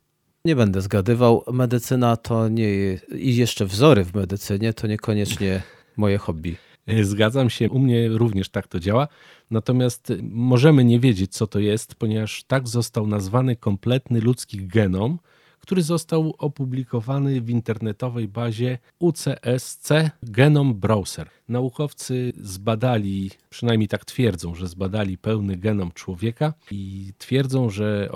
Nie 0.45 0.55
będę 0.55 0.81
zgadywał. 0.81 1.43
Medycyna 1.51 2.17
to 2.17 2.47
nie. 2.49 2.69
i 3.15 3.35
jeszcze 3.35 3.65
wzory 3.65 4.03
w 4.03 4.13
medycynie 4.13 4.73
to 4.73 4.87
niekoniecznie 4.87 5.61
moje 5.97 6.17
hobby. 6.17 6.55
Zgadzam 7.01 7.49
się, 7.49 7.69
u 7.69 7.79
mnie 7.79 8.09
również 8.09 8.49
tak 8.49 8.67
to 8.67 8.79
działa. 8.79 9.07
Natomiast 9.51 10.13
możemy 10.21 10.83
nie 10.83 10.99
wiedzieć, 10.99 11.33
co 11.33 11.47
to 11.47 11.59
jest, 11.59 11.95
ponieważ 11.95 12.43
tak 12.43 12.67
został 12.67 13.07
nazwany 13.07 13.55
kompletny 13.55 14.21
ludzki 14.21 14.67
genom, 14.67 15.19
który 15.67 15.83
został 15.83 16.33
opublikowany 16.37 17.41
w 17.41 17.49
internetowej 17.49 18.27
bazie 18.27 18.77
UCSC 18.99 19.89
Genome 20.23 20.73
Browser. 20.73 21.29
Naukowcy 21.49 22.33
zbadali, 22.41 23.31
przynajmniej 23.49 23.87
tak 23.87 24.05
twierdzą, 24.05 24.55
że 24.55 24.67
zbadali 24.67 25.17
pełny 25.17 25.57
genom 25.57 25.91
człowieka 25.91 26.53
i 26.71 27.11
twierdzą, 27.17 27.69
że 27.69 28.09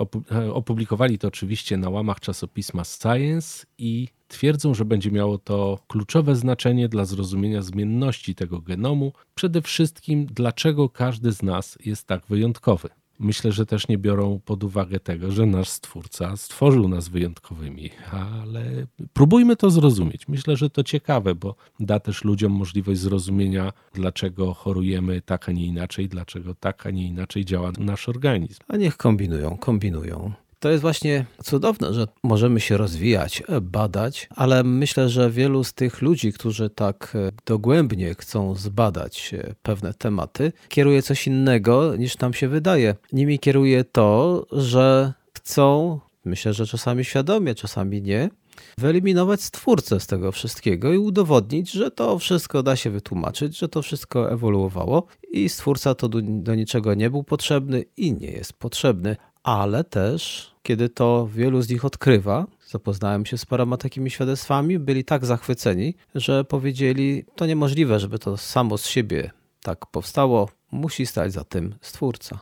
opublikowali 0.52 1.18
to 1.18 1.28
oczywiście 1.28 1.76
na 1.76 1.90
łamach 1.90 2.20
czasopisma 2.20 2.84
Science 2.84 3.66
i 3.78 4.08
twierdzą, 4.28 4.74
że 4.74 4.84
będzie 4.84 5.10
miało 5.10 5.38
to 5.38 5.78
kluczowe 5.88 6.36
znaczenie 6.36 6.88
dla 6.88 7.04
zrozumienia 7.04 7.62
zmienności 7.62 8.34
tego 8.34 8.60
genomu, 8.60 9.12
przede 9.34 9.62
wszystkim 9.62 10.26
dlaczego 10.26 10.88
każdy 10.88 11.32
z 11.32 11.42
nas 11.42 11.78
jest 11.84 12.06
tak 12.06 12.26
wyjątkowy 12.26 12.88
myślę, 13.18 13.52
że 13.52 13.66
też 13.66 13.88
nie 13.88 13.98
biorą 13.98 14.40
pod 14.44 14.64
uwagę 14.64 15.00
tego, 15.00 15.32
że 15.32 15.46
nasz 15.46 15.68
Stwórca 15.68 16.36
stworzył 16.36 16.88
nas 16.88 17.08
wyjątkowymi, 17.08 17.90
ale 18.10 18.86
próbujmy 19.12 19.56
to 19.56 19.70
zrozumieć. 19.70 20.28
Myślę, 20.28 20.56
że 20.56 20.70
to 20.70 20.84
ciekawe, 20.84 21.34
bo 21.34 21.54
da 21.80 22.00
też 22.00 22.24
ludziom 22.24 22.52
możliwość 22.52 23.00
zrozumienia, 23.00 23.72
dlaczego 23.94 24.54
chorujemy 24.54 25.20
tak, 25.20 25.48
a 25.48 25.52
nie 25.52 25.66
inaczej, 25.66 26.08
dlaczego 26.08 26.54
tak, 26.54 26.86
a 26.86 26.90
nie 26.90 27.06
inaczej 27.06 27.44
działa 27.44 27.72
nasz 27.78 28.08
organizm. 28.08 28.60
A 28.68 28.76
niech 28.76 28.96
kombinują, 28.96 29.56
kombinują. 29.56 30.32
To 30.62 30.70
jest 30.70 30.82
właśnie 30.82 31.24
cudowne, 31.44 31.94
że 31.94 32.06
możemy 32.22 32.60
się 32.60 32.76
rozwijać, 32.76 33.42
e, 33.48 33.60
badać, 33.60 34.28
ale 34.36 34.64
myślę, 34.64 35.08
że 35.08 35.30
wielu 35.30 35.64
z 35.64 35.74
tych 35.74 36.02
ludzi, 36.02 36.32
którzy 36.32 36.70
tak 36.70 37.12
e, 37.14 37.32
dogłębnie 37.46 38.14
chcą 38.14 38.54
zbadać 38.54 39.34
e, 39.34 39.54
pewne 39.62 39.94
tematy, 39.94 40.52
kieruje 40.68 41.02
coś 41.02 41.26
innego 41.26 41.96
niż 41.96 42.18
nam 42.18 42.34
się 42.34 42.48
wydaje. 42.48 42.94
Nimi 43.12 43.38
kieruje 43.38 43.84
to, 43.84 44.46
że 44.52 45.12
chcą, 45.34 46.00
myślę, 46.24 46.52
że 46.54 46.66
czasami 46.66 47.04
świadomie, 47.04 47.54
czasami 47.54 48.02
nie, 48.02 48.30
wyeliminować 48.78 49.42
stwórcę 49.42 50.00
z 50.00 50.06
tego 50.06 50.32
wszystkiego 50.32 50.92
i 50.92 50.98
udowodnić, 50.98 51.70
że 51.70 51.90
to 51.90 52.18
wszystko 52.18 52.62
da 52.62 52.76
się 52.76 52.90
wytłumaczyć, 52.90 53.58
że 53.58 53.68
to 53.68 53.82
wszystko 53.82 54.32
ewoluowało 54.32 55.06
i 55.30 55.48
stwórca 55.48 55.94
to 55.94 56.08
do, 56.08 56.18
do 56.22 56.54
niczego 56.54 56.94
nie 56.94 57.10
był 57.10 57.24
potrzebny 57.24 57.84
i 57.96 58.12
nie 58.12 58.30
jest 58.30 58.52
potrzebny, 58.52 59.16
ale 59.42 59.84
też 59.84 60.52
kiedy 60.62 60.88
to 60.88 61.28
wielu 61.34 61.62
z 61.62 61.68
nich 61.68 61.84
odkrywa, 61.84 62.46
zapoznałem 62.68 63.26
się 63.26 63.38
z 63.38 63.46
paroma 63.46 63.76
takimi 63.76 64.10
świadectwami, 64.10 64.78
byli 64.78 65.04
tak 65.04 65.26
zachwyceni, 65.26 65.94
że 66.14 66.44
powiedzieli, 66.44 67.24
to 67.36 67.46
niemożliwe, 67.46 68.00
żeby 68.00 68.18
to 68.18 68.36
samo 68.36 68.78
z 68.78 68.86
siebie 68.86 69.30
tak 69.62 69.86
powstało, 69.86 70.48
musi 70.70 71.06
stać 71.06 71.32
za 71.32 71.44
tym 71.44 71.74
stwórca. 71.80 72.38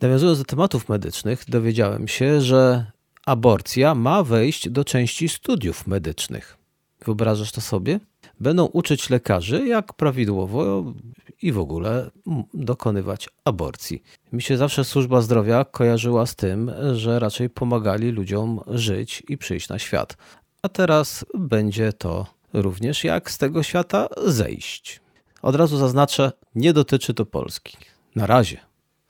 Nawiązując 0.00 0.38
do 0.38 0.44
tematów 0.44 0.88
medycznych, 0.88 1.44
dowiedziałem 1.48 2.08
się, 2.08 2.40
że 2.40 2.86
aborcja 3.26 3.94
ma 3.94 4.22
wejść 4.22 4.70
do 4.70 4.84
części 4.84 5.28
studiów 5.28 5.86
medycznych. 5.86 6.56
Wyobrażasz 7.04 7.52
to 7.52 7.60
sobie? 7.60 8.00
Będą 8.40 8.64
uczyć 8.64 9.10
lekarzy, 9.10 9.66
jak 9.66 9.92
prawidłowo 9.92 10.84
i 11.42 11.52
w 11.52 11.58
ogóle 11.58 12.10
dokonywać 12.54 13.28
aborcji. 13.44 14.02
Mi 14.32 14.42
się 14.42 14.56
zawsze 14.56 14.84
służba 14.84 15.20
zdrowia 15.20 15.64
kojarzyła 15.64 16.26
z 16.26 16.36
tym, 16.36 16.70
że 16.92 17.18
raczej 17.18 17.50
pomagali 17.50 18.10
ludziom 18.10 18.60
żyć 18.66 19.22
i 19.28 19.38
przyjść 19.38 19.68
na 19.68 19.78
świat. 19.78 20.16
A 20.62 20.68
teraz 20.68 21.24
będzie 21.34 21.92
to 21.92 22.26
również 22.52 23.04
jak 23.04 23.30
z 23.30 23.38
tego 23.38 23.62
świata 23.62 24.08
zejść. 24.26 25.00
Od 25.42 25.54
razu 25.54 25.76
zaznaczę, 25.76 26.32
nie 26.54 26.72
dotyczy 26.72 27.14
to 27.14 27.26
Polski. 27.26 27.76
Na 28.16 28.26
razie. 28.26 28.58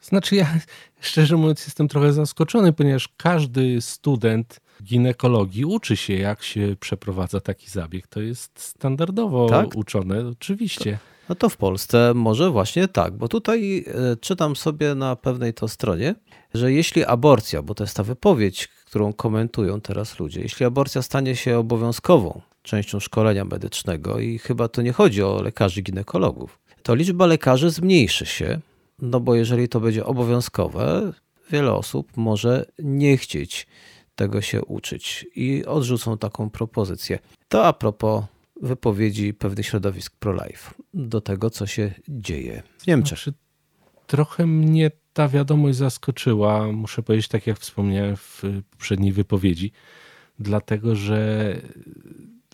Znaczy, 0.01 0.35
ja 0.35 0.59
szczerze 0.99 1.37
mówiąc, 1.37 1.65
jestem 1.65 1.87
trochę 1.87 2.13
zaskoczony, 2.13 2.73
ponieważ 2.73 3.09
każdy 3.17 3.81
student 3.81 4.59
ginekologii 4.83 5.65
uczy 5.65 5.97
się, 5.97 6.13
jak 6.13 6.43
się 6.43 6.75
przeprowadza 6.79 7.39
taki 7.39 7.69
zabieg. 7.69 8.07
To 8.07 8.21
jest 8.21 8.59
standardowo 8.59 9.49
tak? 9.49 9.75
uczone, 9.75 10.27
oczywiście. 10.27 10.91
To, 10.91 10.97
no 11.29 11.35
to 11.35 11.49
w 11.49 11.57
Polsce 11.57 12.11
może 12.15 12.49
właśnie 12.49 12.87
tak, 12.87 13.17
bo 13.17 13.27
tutaj 13.27 13.85
e, 13.87 14.15
czytam 14.15 14.55
sobie 14.55 14.95
na 14.95 15.15
pewnej 15.15 15.53
to 15.53 15.67
stronie, 15.67 16.15
że 16.53 16.71
jeśli 16.71 17.05
aborcja, 17.05 17.61
bo 17.61 17.75
to 17.75 17.83
jest 17.83 17.97
ta 17.97 18.03
wypowiedź, 18.03 18.67
którą 18.67 19.13
komentują 19.13 19.81
teraz 19.81 20.19
ludzie, 20.19 20.41
jeśli 20.41 20.65
aborcja 20.65 21.01
stanie 21.01 21.35
się 21.35 21.57
obowiązkową 21.57 22.41
częścią 22.61 22.99
szkolenia 22.99 23.45
medycznego 23.45 24.19
i 24.19 24.37
chyba 24.37 24.67
to 24.67 24.81
nie 24.81 24.93
chodzi 24.93 25.23
o 25.23 25.41
lekarzy 25.41 25.81
ginekologów, 25.81 26.59
to 26.83 26.95
liczba 26.95 27.25
lekarzy 27.25 27.69
zmniejszy 27.69 28.25
się, 28.25 28.59
no 29.01 29.19
bo 29.19 29.35
jeżeli 29.35 29.69
to 29.69 29.79
będzie 29.79 30.05
obowiązkowe, 30.05 31.11
wiele 31.51 31.73
osób 31.73 32.17
może 32.17 32.65
nie 32.79 33.17
chcieć 33.17 33.67
tego 34.17 34.41
się 34.41 34.65
uczyć 34.65 35.25
i 35.35 35.65
odrzucą 35.65 36.17
taką 36.17 36.49
propozycję. 36.49 37.19
To 37.47 37.65
a 37.65 37.73
propos 37.73 38.23
wypowiedzi 38.61 39.33
pewnych 39.33 39.65
środowisk 39.65 40.15
pro-life 40.15 40.73
do 40.93 41.21
tego, 41.21 41.49
co 41.49 41.67
się 41.67 41.93
dzieje 42.09 42.63
w 42.77 42.87
Niemczech. 42.87 43.19
Znaczy, 43.19 43.33
trochę 44.07 44.47
mnie 44.47 44.91
ta 45.13 45.27
wiadomość 45.27 45.77
zaskoczyła, 45.77 46.71
muszę 46.71 47.03
powiedzieć, 47.03 47.27
tak 47.27 47.47
jak 47.47 47.59
wspomniałem 47.59 48.15
w 48.15 48.43
poprzedniej 48.69 49.11
wypowiedzi, 49.11 49.71
dlatego 50.39 50.95
że 50.95 51.55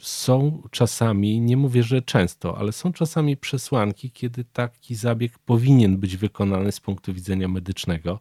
są 0.01 0.61
czasami, 0.71 1.41
nie 1.41 1.57
mówię, 1.57 1.83
że 1.83 2.01
często, 2.01 2.57
ale 2.57 2.71
są 2.71 2.93
czasami 2.93 3.37
przesłanki, 3.37 4.11
kiedy 4.11 4.43
taki 4.43 4.95
zabieg 4.95 5.39
powinien 5.39 5.97
być 5.97 6.17
wykonany 6.17 6.71
z 6.71 6.79
punktu 6.79 7.13
widzenia 7.13 7.47
medycznego 7.47 8.19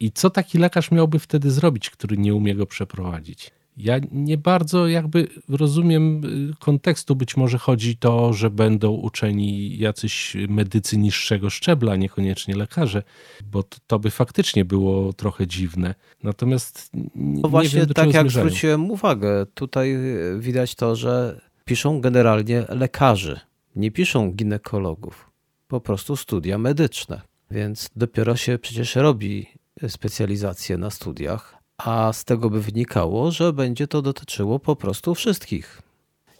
i 0.00 0.12
co 0.12 0.30
taki 0.30 0.58
lekarz 0.58 0.90
miałby 0.90 1.18
wtedy 1.18 1.50
zrobić, 1.50 1.90
który 1.90 2.18
nie 2.18 2.34
umie 2.34 2.54
go 2.54 2.66
przeprowadzić? 2.66 3.50
Ja 3.76 4.00
nie 4.12 4.38
bardzo 4.38 4.88
jakby 4.88 5.28
rozumiem 5.48 6.24
y, 6.50 6.54
kontekstu. 6.58 7.16
Być 7.16 7.36
może 7.36 7.58
chodzi 7.58 7.96
to, 7.96 8.32
że 8.32 8.50
będą 8.50 8.90
uczeni 8.90 9.78
jacyś 9.78 10.36
medycy 10.48 10.98
niższego 10.98 11.50
szczebla, 11.50 11.96
niekoniecznie 11.96 12.56
lekarze, 12.56 13.02
bo 13.52 13.64
to 13.86 13.98
by 13.98 14.10
faktycznie 14.10 14.64
było 14.64 15.12
trochę 15.12 15.46
dziwne. 15.46 15.94
Natomiast 16.22 16.90
nie, 17.14 17.40
no 17.42 17.48
właśnie 17.48 17.78
wiem, 17.78 17.88
do 17.88 17.94
tak 17.94 18.06
jak 18.06 18.22
zmierzają. 18.22 18.46
zwróciłem 18.46 18.90
uwagę, 18.90 19.46
tutaj 19.54 19.96
widać 20.38 20.74
to, 20.74 20.96
że 20.96 21.40
piszą 21.64 22.00
generalnie 22.00 22.64
lekarzy, 22.68 23.40
nie 23.76 23.90
piszą 23.90 24.32
ginekologów, 24.32 25.30
po 25.68 25.80
prostu 25.80 26.16
studia 26.16 26.58
medyczne. 26.58 27.20
Więc 27.50 27.90
dopiero 27.96 28.36
się 28.36 28.58
przecież 28.58 28.96
robi 28.96 29.46
specjalizację 29.88 30.78
na 30.78 30.90
studiach, 30.90 31.56
a 31.78 32.12
z 32.12 32.24
tego 32.24 32.50
by 32.50 32.60
wynikało, 32.62 33.30
że 33.30 33.52
będzie 33.52 33.86
to 33.86 34.02
dotyczyło 34.02 34.58
po 34.58 34.76
prostu 34.76 35.14
wszystkich. 35.14 35.82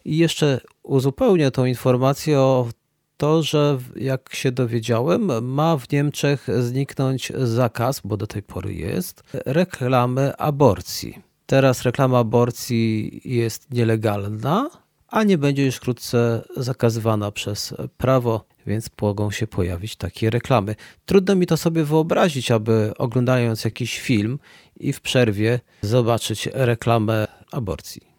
I 0.04 0.16
jeszcze 0.16 0.60
uzupełnię 0.82 1.50
tą 1.50 1.64
informację 1.64 2.38
o 2.38 2.68
to, 3.16 3.42
że 3.42 3.78
jak 3.96 4.34
się 4.34 4.52
dowiedziałem, 4.52 5.44
ma 5.44 5.76
w 5.76 5.92
Niemczech 5.92 6.46
zniknąć 6.60 7.32
zakaz, 7.38 8.00
bo 8.04 8.16
do 8.16 8.26
tej 8.26 8.42
pory 8.42 8.74
jest, 8.74 9.22
reklamy 9.46 10.36
aborcji. 10.36 11.18
Teraz 11.46 11.82
reklama 11.82 12.18
aborcji 12.18 13.20
jest 13.24 13.70
nielegalna, 13.70 14.70
a 15.10 15.24
nie 15.24 15.38
będzie 15.38 15.64
już 15.64 15.76
wkrótce 15.76 16.42
zakazywana 16.56 17.32
przez 17.32 17.74
prawo, 17.96 18.44
więc 18.66 18.90
mogą 19.02 19.30
się 19.30 19.46
pojawić 19.46 19.96
takie 19.96 20.30
reklamy. 20.30 20.74
Trudno 21.06 21.34
mi 21.34 21.46
to 21.46 21.56
sobie 21.56 21.84
wyobrazić, 21.84 22.50
aby 22.50 22.92
oglądając 22.98 23.64
jakiś 23.64 24.00
film 24.00 24.38
i 24.76 24.92
w 24.92 25.00
przerwie 25.00 25.60
zobaczyć 25.82 26.48
reklamę 26.52 27.26
aborcji. 27.52 28.10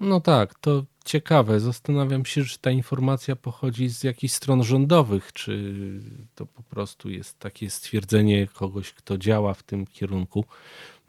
No 0.00 0.20
tak, 0.20 0.54
to 0.58 0.84
ciekawe. 1.04 1.60
Zastanawiam 1.60 2.24
się, 2.24 2.44
czy 2.44 2.58
ta 2.58 2.70
informacja 2.70 3.36
pochodzi 3.36 3.88
z 3.88 4.04
jakichś 4.04 4.34
stron 4.34 4.64
rządowych, 4.64 5.32
czy 5.32 5.74
to 6.34 6.46
po 6.46 6.62
prostu 6.62 7.10
jest 7.10 7.38
takie 7.38 7.70
stwierdzenie 7.70 8.46
kogoś, 8.46 8.92
kto 8.92 9.18
działa 9.18 9.54
w 9.54 9.62
tym 9.62 9.86
kierunku. 9.86 10.44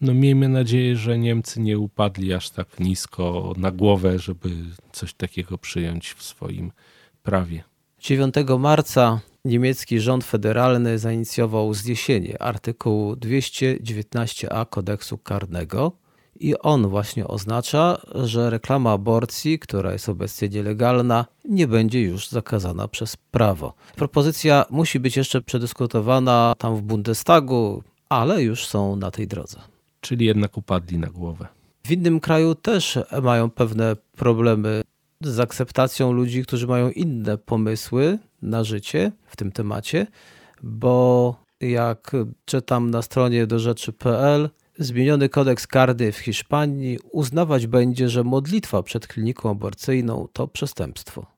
No 0.02 0.14
miejmy 0.14 0.50
nadzieję, 0.50 0.96
że 0.96 1.18
Niemcy 1.18 1.62
nie 1.62 1.80
upadli 1.80 2.34
aż 2.34 2.50
tak 2.50 2.80
nisko 2.80 3.54
na 3.58 3.72
głowę, 3.72 4.20
żeby 4.20 4.50
coś 4.92 5.14
takiego 5.14 5.58
przyjąć 5.58 6.14
w 6.14 6.24
swoim 6.24 6.72
prawie. 7.24 7.64
9 8.00 8.36
marca 8.60 9.20
niemiecki 9.46 10.00
rząd 10.00 10.24
federalny 10.24 11.00
zainicjował 11.00 11.74
zniesienie 11.74 12.42
artykułu 12.42 13.14
219a 13.14 14.70
kodeksu 14.70 15.18
karnego 15.18 15.92
i 16.40 16.58
on 16.58 16.88
właśnie 16.88 17.28
oznacza, 17.28 18.02
że 18.16 18.50
reklama 18.50 18.92
aborcji, 18.92 19.60
która 19.60 19.94
jest 19.94 20.10
obecnie 20.10 20.50
nielegalna, 20.50 21.26
nie 21.46 21.68
będzie 21.68 22.02
już 22.02 22.30
zakazana 22.30 22.88
przez 22.88 23.18
prawo. 23.18 23.74
Propozycja 23.96 24.66
musi 24.70 25.00
być 25.00 25.18
jeszcze 25.18 25.42
przedyskutowana 25.42 26.54
tam 26.58 26.76
w 26.76 26.82
Bundestagu, 26.82 27.84
ale 28.10 28.44
już 28.44 28.68
są 28.68 28.96
na 28.96 29.12
tej 29.12 29.28
drodze. 29.28 29.75
Czyli 30.06 30.26
jednak 30.26 30.58
upadli 30.58 30.98
na 30.98 31.08
głowę. 31.08 31.48
W 31.84 31.92
innym 31.92 32.20
kraju 32.20 32.56
też 32.56 33.00
mają 33.24 33.50
pewne 33.50 33.96
problemy 34.18 34.82
z 35.22 35.40
akceptacją 35.40 36.12
ludzi, 36.12 36.44
którzy 36.44 36.68
mają 36.68 36.90
inne 36.90 37.38
pomysły 37.38 38.20
na 38.42 38.64
życie 38.64 39.12
w 39.26 39.36
tym 39.36 39.52
temacie, 39.52 40.08
bo 40.64 41.36
jak 41.62 42.12
czytam 42.46 42.92
na 42.92 43.02
stronie 43.02 43.48
do 43.48 43.60
rzeczy.pl, 43.60 44.50
zmieniony 44.80 45.30
kodeks 45.30 45.68
karny 45.68 46.12
w 46.12 46.18
Hiszpanii 46.18 47.00
uznawać 47.12 47.68
będzie, 47.68 48.10
że 48.10 48.24
modlitwa 48.24 48.84
przed 48.84 49.08
kliniką 49.08 49.50
aborcyjną 49.50 50.28
to 50.34 50.48
przestępstwo. 50.48 51.35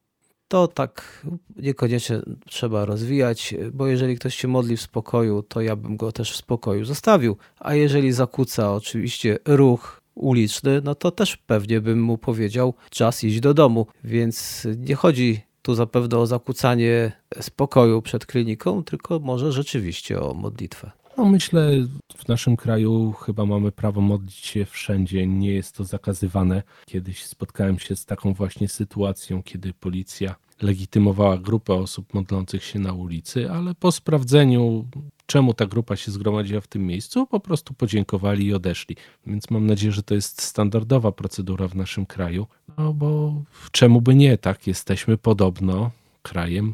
To 0.48 0.68
tak 0.68 1.25
niekoniecznie 1.56 2.22
trzeba 2.46 2.86
rozwijać, 2.86 3.56
bo 3.74 3.88
jeżeli 3.88 4.16
ktoś 4.16 4.36
się 4.36 4.48
modli 4.48 4.77
w 4.77 4.82
spokoju, 4.82 5.44
to 5.44 5.62
ja 5.62 5.75
bym 5.75 5.98
go 5.98 6.12
też 6.12 6.32
w 6.32 6.36
spokoju 6.36 6.86
zostawił. 6.86 7.38
A 7.60 7.75
jeżeli 7.75 8.12
zakłóca 8.12 8.74
oczywiście 8.74 9.39
ruch 9.46 10.01
uliczny, 10.16 10.82
no 10.84 10.96
to 10.96 11.12
też 11.12 11.38
pewnie 11.38 11.82
bym 11.82 12.01
mu 12.01 12.18
powiedział 12.18 12.74
czas 12.89 13.24
iść 13.24 13.39
do 13.39 13.54
domu. 13.54 13.88
Więc 14.04 14.68
nie 14.77 14.96
chodzi 14.96 15.42
tu 15.62 15.75
zapewne 15.75 16.18
o 16.18 16.27
zakłócanie 16.27 17.12
spokoju 17.42 18.01
przed 18.01 18.25
kliniką, 18.25 18.84
tylko 18.84 19.20
może 19.20 19.51
rzeczywiście 19.51 20.22
o 20.22 20.34
modlitwę. 20.34 20.92
No 21.18 21.26
myślę, 21.26 21.72
w 22.18 22.28
naszym 22.28 22.58
kraju 22.58 23.12
chyba 23.12 23.46
mamy 23.46 23.72
prawo 23.72 24.02
modlić 24.02 24.36
się 24.36 24.66
wszędzie, 24.66 25.28
nie 25.28 25.52
jest 25.52 25.76
to 25.76 25.84
zakazywane. 25.84 26.64
Kiedyś 26.86 27.26
spotkałem 27.26 27.80
się 27.80 27.96
z 27.96 28.06
taką 28.06 28.34
właśnie 28.34 28.68
sytuacją, 28.68 29.44
kiedy 29.44 29.74
policja 29.74 30.36
legitymowała 30.62 31.38
grupę 31.38 31.74
osób 31.74 32.14
modlących 32.14 32.64
się 32.64 32.80
na 32.80 32.94
ulicy, 32.94 33.51
ale 33.51 33.75
po 33.75 33.92
sprawdzeniu, 33.92 34.86
czemu 35.25 35.53
ta 35.53 35.66
grupa 35.66 35.96
się 35.96 36.12
zgromadziła 36.12 36.62
w 36.62 36.68
tym 36.68 36.86
miejscu, 36.86 37.27
po 37.27 37.40
prostu 37.40 37.74
podziękowali 37.74 38.46
i 38.46 38.53
odeszli. 38.53 38.96
Więc 39.25 39.50
mam 39.50 39.66
nadzieję, 39.66 39.92
że 39.92 40.03
to 40.03 40.16
jest 40.16 40.42
standardowa 40.42 41.12
procedura 41.12 41.68
w 41.68 41.75
naszym 41.75 42.06
kraju, 42.06 42.48
no 42.77 42.94
bo 42.94 43.34
czemu 43.72 44.01
by 44.01 44.16
nie, 44.16 44.38
tak? 44.38 44.68
Jesteśmy 44.68 45.18
podobno 45.18 45.92
krajem 46.22 46.74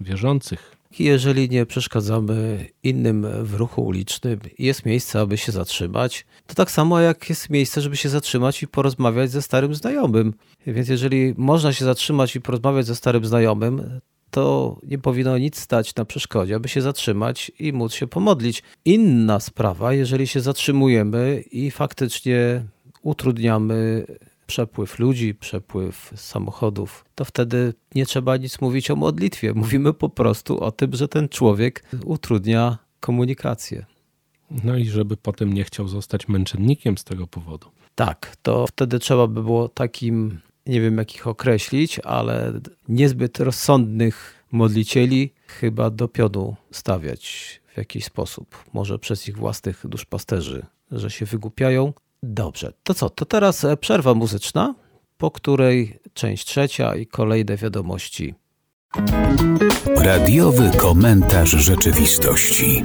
wierzących. 0.00 0.79
Jeżeli 0.98 1.48
nie 1.48 1.66
przeszkadzamy 1.66 2.66
innym 2.82 3.26
w 3.44 3.54
ruchu 3.54 3.82
ulicznym, 3.82 4.40
jest 4.58 4.86
miejsce, 4.86 5.20
aby 5.20 5.36
się 5.36 5.52
zatrzymać, 5.52 6.26
to 6.46 6.54
tak 6.54 6.70
samo 6.70 7.00
jak 7.00 7.28
jest 7.28 7.50
miejsce, 7.50 7.80
żeby 7.80 7.96
się 7.96 8.08
zatrzymać 8.08 8.62
i 8.62 8.68
porozmawiać 8.68 9.30
ze 9.30 9.42
starym 9.42 9.74
znajomym. 9.74 10.34
Więc 10.66 10.88
jeżeli 10.88 11.34
można 11.36 11.72
się 11.72 11.84
zatrzymać 11.84 12.36
i 12.36 12.40
porozmawiać 12.40 12.86
ze 12.86 12.96
starym 12.96 13.24
znajomym, 13.24 14.00
to 14.30 14.76
nie 14.82 14.98
powinno 14.98 15.38
nic 15.38 15.58
stać 15.58 15.94
na 15.94 16.04
przeszkodzie, 16.04 16.54
aby 16.54 16.68
się 16.68 16.82
zatrzymać 16.82 17.52
i 17.58 17.72
móc 17.72 17.94
się 17.94 18.06
pomodlić. 18.06 18.62
Inna 18.84 19.40
sprawa, 19.40 19.92
jeżeli 19.92 20.26
się 20.26 20.40
zatrzymujemy 20.40 21.44
i 21.52 21.70
faktycznie 21.70 22.64
utrudniamy 23.02 24.06
przepływ 24.50 24.98
ludzi, 24.98 25.34
przepływ 25.34 26.12
samochodów, 26.16 27.04
to 27.14 27.24
wtedy 27.24 27.74
nie 27.94 28.06
trzeba 28.06 28.36
nic 28.36 28.60
mówić 28.60 28.90
o 28.90 28.96
modlitwie. 28.96 29.54
Mówimy 29.54 29.92
po 29.92 30.08
prostu 30.08 30.60
o 30.60 30.72
tym, 30.72 30.94
że 30.94 31.08
ten 31.08 31.28
człowiek 31.28 31.84
utrudnia 32.04 32.78
komunikację. 33.00 33.86
No 34.64 34.76
i 34.76 34.84
żeby 34.84 35.16
potem 35.16 35.52
nie 35.52 35.64
chciał 35.64 35.88
zostać 35.88 36.28
męczennikiem 36.28 36.98
z 36.98 37.04
tego 37.04 37.26
powodu. 37.26 37.68
Tak, 37.94 38.36
to 38.42 38.66
wtedy 38.66 38.98
trzeba 38.98 39.26
by 39.26 39.42
było 39.42 39.68
takim, 39.68 40.40
nie 40.66 40.80
wiem 40.80 40.98
jak 40.98 41.14
ich 41.14 41.26
określić, 41.26 41.98
ale 41.98 42.52
niezbyt 42.88 43.40
rozsądnych 43.40 44.44
modlicieli 44.52 45.32
chyba 45.46 45.90
do 45.90 46.08
pionu 46.08 46.56
stawiać 46.70 47.60
w 47.74 47.76
jakiś 47.76 48.04
sposób. 48.04 48.64
Może 48.72 48.98
przez 48.98 49.28
ich 49.28 49.36
własnych 49.36 49.86
duszpasterzy, 49.88 50.66
że 50.92 51.10
się 51.10 51.26
wygłupiają, 51.26 51.92
Dobrze, 52.22 52.72
to 52.82 52.94
co? 52.94 53.10
To 53.10 53.24
teraz 53.24 53.64
e, 53.64 53.76
przerwa 53.76 54.14
muzyczna, 54.14 54.74
po 55.18 55.30
której 55.30 55.98
część 56.14 56.46
trzecia 56.46 56.96
i 56.96 57.06
kolejne 57.06 57.56
wiadomości. 57.56 58.34
Radiowy 59.96 60.70
komentarz 60.76 61.50
rzeczywistości. 61.50 62.84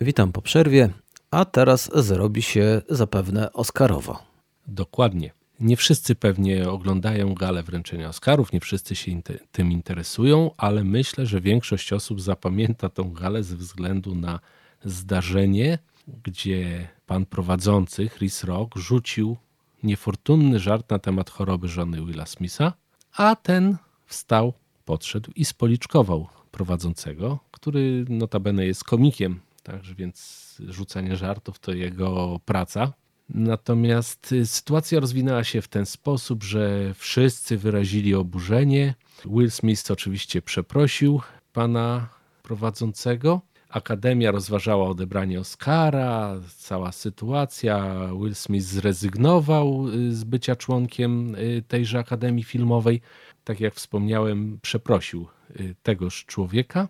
Witam 0.00 0.32
po 0.32 0.42
przerwie, 0.42 0.90
a 1.30 1.44
teraz 1.44 1.90
zrobi 1.94 2.42
się 2.42 2.82
zapewne 2.88 3.52
Oscarowo. 3.52 4.22
Dokładnie. 4.66 5.32
Nie 5.60 5.76
wszyscy 5.76 6.14
pewnie 6.14 6.70
oglądają 6.70 7.34
galę 7.34 7.62
wręczenia 7.62 8.08
Oscarów, 8.08 8.52
nie 8.52 8.60
wszyscy 8.60 8.96
się 8.96 9.22
tym 9.52 9.72
interesują, 9.72 10.50
ale 10.56 10.84
myślę, 10.84 11.26
że 11.26 11.40
większość 11.40 11.92
osób 11.92 12.20
zapamięta 12.20 12.88
tą 12.88 13.12
galę 13.12 13.42
ze 13.42 13.56
względu 13.56 14.14
na 14.14 14.40
zdarzenie, 14.84 15.78
gdzie 16.24 16.88
pan 17.06 17.26
prowadzący, 17.26 18.08
Chris 18.08 18.44
Rock, 18.44 18.76
rzucił 18.76 19.36
niefortunny 19.82 20.58
żart 20.58 20.90
na 20.90 20.98
temat 20.98 21.30
choroby 21.30 21.68
żony 21.68 22.06
Willa 22.06 22.26
Smitha, 22.26 22.72
a 23.12 23.36
ten 23.36 23.76
wstał, 24.06 24.52
podszedł 24.84 25.30
i 25.36 25.44
spoliczkował 25.44 26.28
prowadzącego, 26.50 27.38
który 27.50 28.04
notabene 28.08 28.66
jest 28.66 28.84
komikiem, 28.84 29.40
także 29.62 29.94
więc 29.94 30.56
rzucanie 30.68 31.16
żartów 31.16 31.58
to 31.58 31.72
jego 31.72 32.40
praca. 32.44 32.92
Natomiast 33.28 34.34
sytuacja 34.44 35.00
rozwinęła 35.00 35.44
się 35.44 35.62
w 35.62 35.68
ten 35.68 35.86
sposób, 35.86 36.42
że 36.44 36.94
wszyscy 36.94 37.58
wyrazili 37.58 38.14
oburzenie. 38.14 38.94
Will 39.24 39.50
Smith 39.50 39.90
oczywiście 39.90 40.42
przeprosił 40.42 41.20
pana 41.52 42.08
prowadzącego, 42.42 43.40
Akademia 43.68 44.30
rozważała 44.30 44.88
odebranie 44.88 45.40
Oscara, 45.40 46.40
cała 46.56 46.92
sytuacja. 46.92 47.98
Will 48.20 48.34
Smith 48.34 48.66
zrezygnował 48.66 49.88
y, 49.88 50.14
z 50.14 50.24
bycia 50.24 50.56
członkiem 50.56 51.34
y, 51.34 51.62
tejże 51.68 51.98
Akademii 51.98 52.44
Filmowej. 52.44 53.00
Tak 53.44 53.60
jak 53.60 53.74
wspomniałem, 53.74 54.58
przeprosił 54.62 55.26
y, 55.60 55.74
tegoż 55.82 56.24
człowieka. 56.24 56.88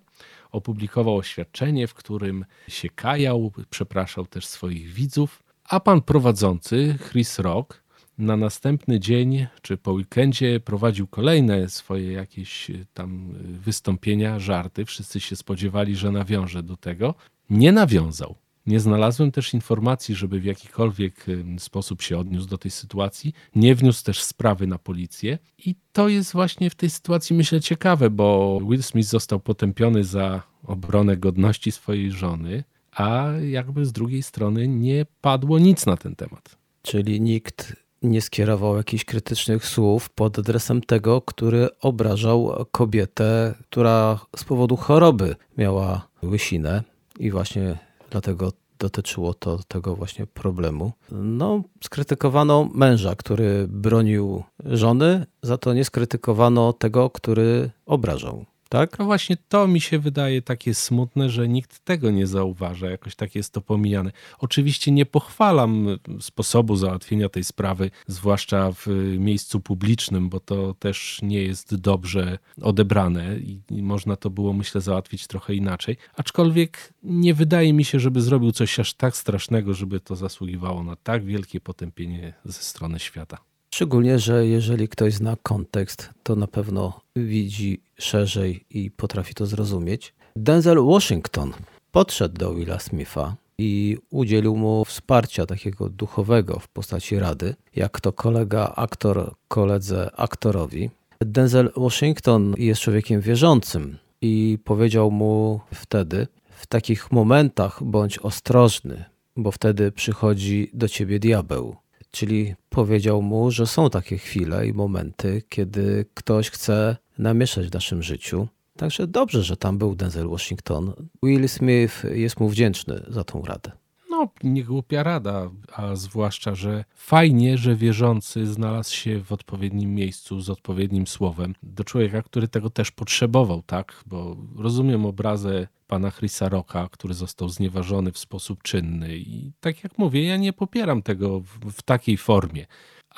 Opublikował 0.52 1.16
oświadczenie, 1.16 1.86
w 1.86 1.94
którym 1.94 2.44
się 2.68 2.88
kajał, 2.88 3.52
przepraszał 3.70 4.26
też 4.26 4.46
swoich 4.46 4.88
widzów. 4.88 5.42
A 5.68 5.80
pan 5.80 6.00
prowadzący, 6.00 6.98
Chris 7.10 7.38
Rock, 7.38 7.82
na 8.18 8.36
następny 8.36 9.00
dzień 9.00 9.46
czy 9.62 9.76
po 9.76 9.92
weekendzie 9.92 10.60
prowadził 10.60 11.06
kolejne 11.06 11.68
swoje 11.68 12.12
jakieś 12.12 12.70
e, 12.70 12.74
tam 12.94 13.30
e, 13.30 13.42
wystąpienia, 13.42 14.38
żarty. 14.38 14.84
Wszyscy 14.84 15.20
się 15.20 15.36
spodziewali, 15.36 15.96
że 15.96 16.12
nawiąże 16.12 16.62
do 16.62 16.76
tego. 16.76 17.14
Nie 17.50 17.72
nawiązał. 17.72 18.34
Nie 18.66 18.80
znalazłem 18.80 19.32
też 19.32 19.54
informacji, 19.54 20.14
żeby 20.14 20.40
w 20.40 20.44
jakikolwiek 20.44 21.26
e, 21.28 21.58
sposób 21.58 22.02
się 22.02 22.18
odniósł 22.18 22.48
do 22.48 22.58
tej 22.58 22.70
sytuacji. 22.70 23.32
Nie 23.54 23.74
wniósł 23.74 24.04
też 24.04 24.22
sprawy 24.22 24.66
na 24.66 24.78
policję. 24.78 25.38
I 25.58 25.74
to 25.92 26.08
jest 26.08 26.32
właśnie 26.32 26.70
w 26.70 26.74
tej 26.74 26.90
sytuacji, 26.90 27.36
myślę, 27.36 27.60
ciekawe, 27.60 28.10
bo 28.10 28.60
Will 28.68 28.82
Smith 28.82 29.08
został 29.08 29.40
potępiony 29.40 30.04
za 30.04 30.42
obronę 30.62 31.16
godności 31.16 31.72
swojej 31.72 32.10
żony 32.10 32.64
a 32.98 33.28
jakby 33.42 33.86
z 33.86 33.92
drugiej 33.92 34.22
strony 34.22 34.68
nie 34.68 35.06
padło 35.20 35.58
nic 35.58 35.86
na 35.86 35.96
ten 35.96 36.16
temat. 36.16 36.58
Czyli 36.82 37.20
nikt 37.20 37.76
nie 38.02 38.22
skierował 38.22 38.76
jakichś 38.76 39.04
krytycznych 39.04 39.66
słów 39.66 40.10
pod 40.10 40.38
adresem 40.38 40.80
tego, 40.80 41.22
który 41.22 41.68
obrażał 41.80 42.66
kobietę, 42.72 43.54
która 43.70 44.20
z 44.36 44.44
powodu 44.44 44.76
choroby 44.76 45.36
miała 45.58 46.08
łysinę 46.22 46.82
i 47.18 47.30
właśnie 47.30 47.78
dlatego 48.10 48.52
dotyczyło 48.78 49.34
to 49.34 49.58
tego 49.68 49.96
właśnie 49.96 50.26
problemu. 50.26 50.92
No, 51.12 51.62
skrytykowano 51.84 52.68
męża, 52.74 53.14
który 53.16 53.66
bronił 53.68 54.42
żony, 54.64 55.26
za 55.42 55.58
to 55.58 55.74
nie 55.74 55.84
skrytykowano 55.84 56.72
tego, 56.72 57.10
który 57.10 57.70
obrażał 57.86 58.44
tak? 58.68 58.98
No 58.98 59.04
właśnie 59.04 59.36
to 59.48 59.68
mi 59.68 59.80
się 59.80 59.98
wydaje 59.98 60.42
takie 60.42 60.74
smutne, 60.74 61.30
że 61.30 61.48
nikt 61.48 61.84
tego 61.84 62.10
nie 62.10 62.26
zauważa, 62.26 62.90
jakoś 62.90 63.14
tak 63.14 63.34
jest 63.34 63.52
to 63.52 63.60
pomijane. 63.60 64.12
Oczywiście 64.38 64.92
nie 64.92 65.06
pochwalam 65.06 65.98
sposobu 66.20 66.76
załatwienia 66.76 67.28
tej 67.28 67.44
sprawy, 67.44 67.90
zwłaszcza 68.06 68.72
w 68.72 68.86
miejscu 69.18 69.60
publicznym, 69.60 70.28
bo 70.28 70.40
to 70.40 70.74
też 70.74 71.18
nie 71.22 71.42
jest 71.42 71.74
dobrze 71.74 72.38
odebrane 72.62 73.38
i 73.70 73.82
można 73.82 74.16
to 74.16 74.30
było, 74.30 74.52
myślę, 74.52 74.80
załatwić 74.80 75.26
trochę 75.26 75.54
inaczej. 75.54 75.96
Aczkolwiek 76.16 76.94
nie 77.02 77.34
wydaje 77.34 77.72
mi 77.72 77.84
się, 77.84 78.00
żeby 78.00 78.20
zrobił 78.20 78.52
coś 78.52 78.80
aż 78.80 78.94
tak 78.94 79.16
strasznego, 79.16 79.74
żeby 79.74 80.00
to 80.00 80.16
zasługiwało 80.16 80.82
na 80.82 80.96
tak 80.96 81.24
wielkie 81.24 81.60
potępienie 81.60 82.34
ze 82.44 82.62
strony 82.62 82.98
świata. 82.98 83.47
Szczególnie, 83.78 84.18
że 84.18 84.46
jeżeli 84.46 84.88
ktoś 84.88 85.14
zna 85.14 85.36
kontekst, 85.42 86.10
to 86.22 86.36
na 86.36 86.46
pewno 86.46 87.00
widzi 87.16 87.80
szerzej 87.98 88.64
i 88.70 88.90
potrafi 88.90 89.34
to 89.34 89.46
zrozumieć. 89.46 90.14
Denzel 90.36 90.84
Washington 90.84 91.52
podszedł 91.92 92.38
do 92.38 92.54
Willa 92.54 92.78
Smitha 92.78 93.36
i 93.58 93.96
udzielił 94.10 94.56
mu 94.56 94.84
wsparcia 94.84 95.46
takiego 95.46 95.88
duchowego 95.88 96.58
w 96.58 96.68
postaci 96.68 97.18
rady, 97.18 97.54
jak 97.76 98.00
to 98.00 98.12
kolega 98.12 98.72
aktor 98.76 99.34
koledze 99.48 100.10
aktorowi. 100.16 100.90
Denzel 101.20 101.72
Washington 101.76 102.54
jest 102.58 102.80
człowiekiem 102.80 103.20
wierzącym 103.20 103.98
i 104.20 104.58
powiedział 104.64 105.10
mu 105.10 105.60
wtedy: 105.74 106.26
W 106.50 106.66
takich 106.66 107.12
momentach 107.12 107.84
bądź 107.84 108.18
ostrożny, 108.18 109.04
bo 109.36 109.50
wtedy 109.50 109.92
przychodzi 109.92 110.70
do 110.74 110.88
ciebie 110.88 111.18
diabeł. 111.18 111.76
Czyli 112.10 112.54
powiedział 112.68 113.22
mu, 113.22 113.50
że 113.50 113.66
są 113.66 113.90
takie 113.90 114.18
chwile 114.18 114.66
i 114.66 114.72
momenty, 114.72 115.42
kiedy 115.48 116.04
ktoś 116.14 116.50
chce 116.50 116.96
namieszać 117.18 117.68
w 117.68 117.74
naszym 117.74 118.02
życiu. 118.02 118.48
Także 118.76 119.06
dobrze, 119.06 119.42
że 119.42 119.56
tam 119.56 119.78
był 119.78 119.94
Denzel 119.94 120.28
Washington. 120.28 120.92
Will 121.22 121.48
Smith 121.48 122.04
jest 122.04 122.40
mu 122.40 122.48
wdzięczny 122.48 123.04
za 123.08 123.24
tą 123.24 123.42
radę. 123.42 123.72
No, 124.18 124.28
nie 124.42 124.64
głupia 124.64 125.02
rada, 125.02 125.50
a 125.72 125.96
zwłaszcza, 125.96 126.54
że 126.54 126.84
fajnie, 126.94 127.58
że 127.58 127.76
wierzący 127.76 128.46
znalazł 128.46 128.94
się 128.94 129.20
w 129.20 129.32
odpowiednim 129.32 129.94
miejscu 129.94 130.40
z 130.40 130.50
odpowiednim 130.50 131.06
słowem 131.06 131.54
do 131.62 131.84
człowieka, 131.84 132.22
który 132.22 132.48
tego 132.48 132.70
też 132.70 132.90
potrzebował, 132.90 133.62
tak? 133.62 134.04
Bo 134.06 134.36
rozumiem 134.56 135.06
obrazę 135.06 135.68
pana 135.86 136.10
Chrisa 136.10 136.48
Rocka, 136.48 136.88
który 136.92 137.14
został 137.14 137.48
znieważony 137.48 138.12
w 138.12 138.18
sposób 138.18 138.62
czynny 138.62 139.16
i 139.16 139.52
tak 139.60 139.84
jak 139.84 139.98
mówię, 139.98 140.24
ja 140.24 140.36
nie 140.36 140.52
popieram 140.52 141.02
tego 141.02 141.40
w, 141.40 141.72
w 141.72 141.82
takiej 141.82 142.16
formie 142.16 142.66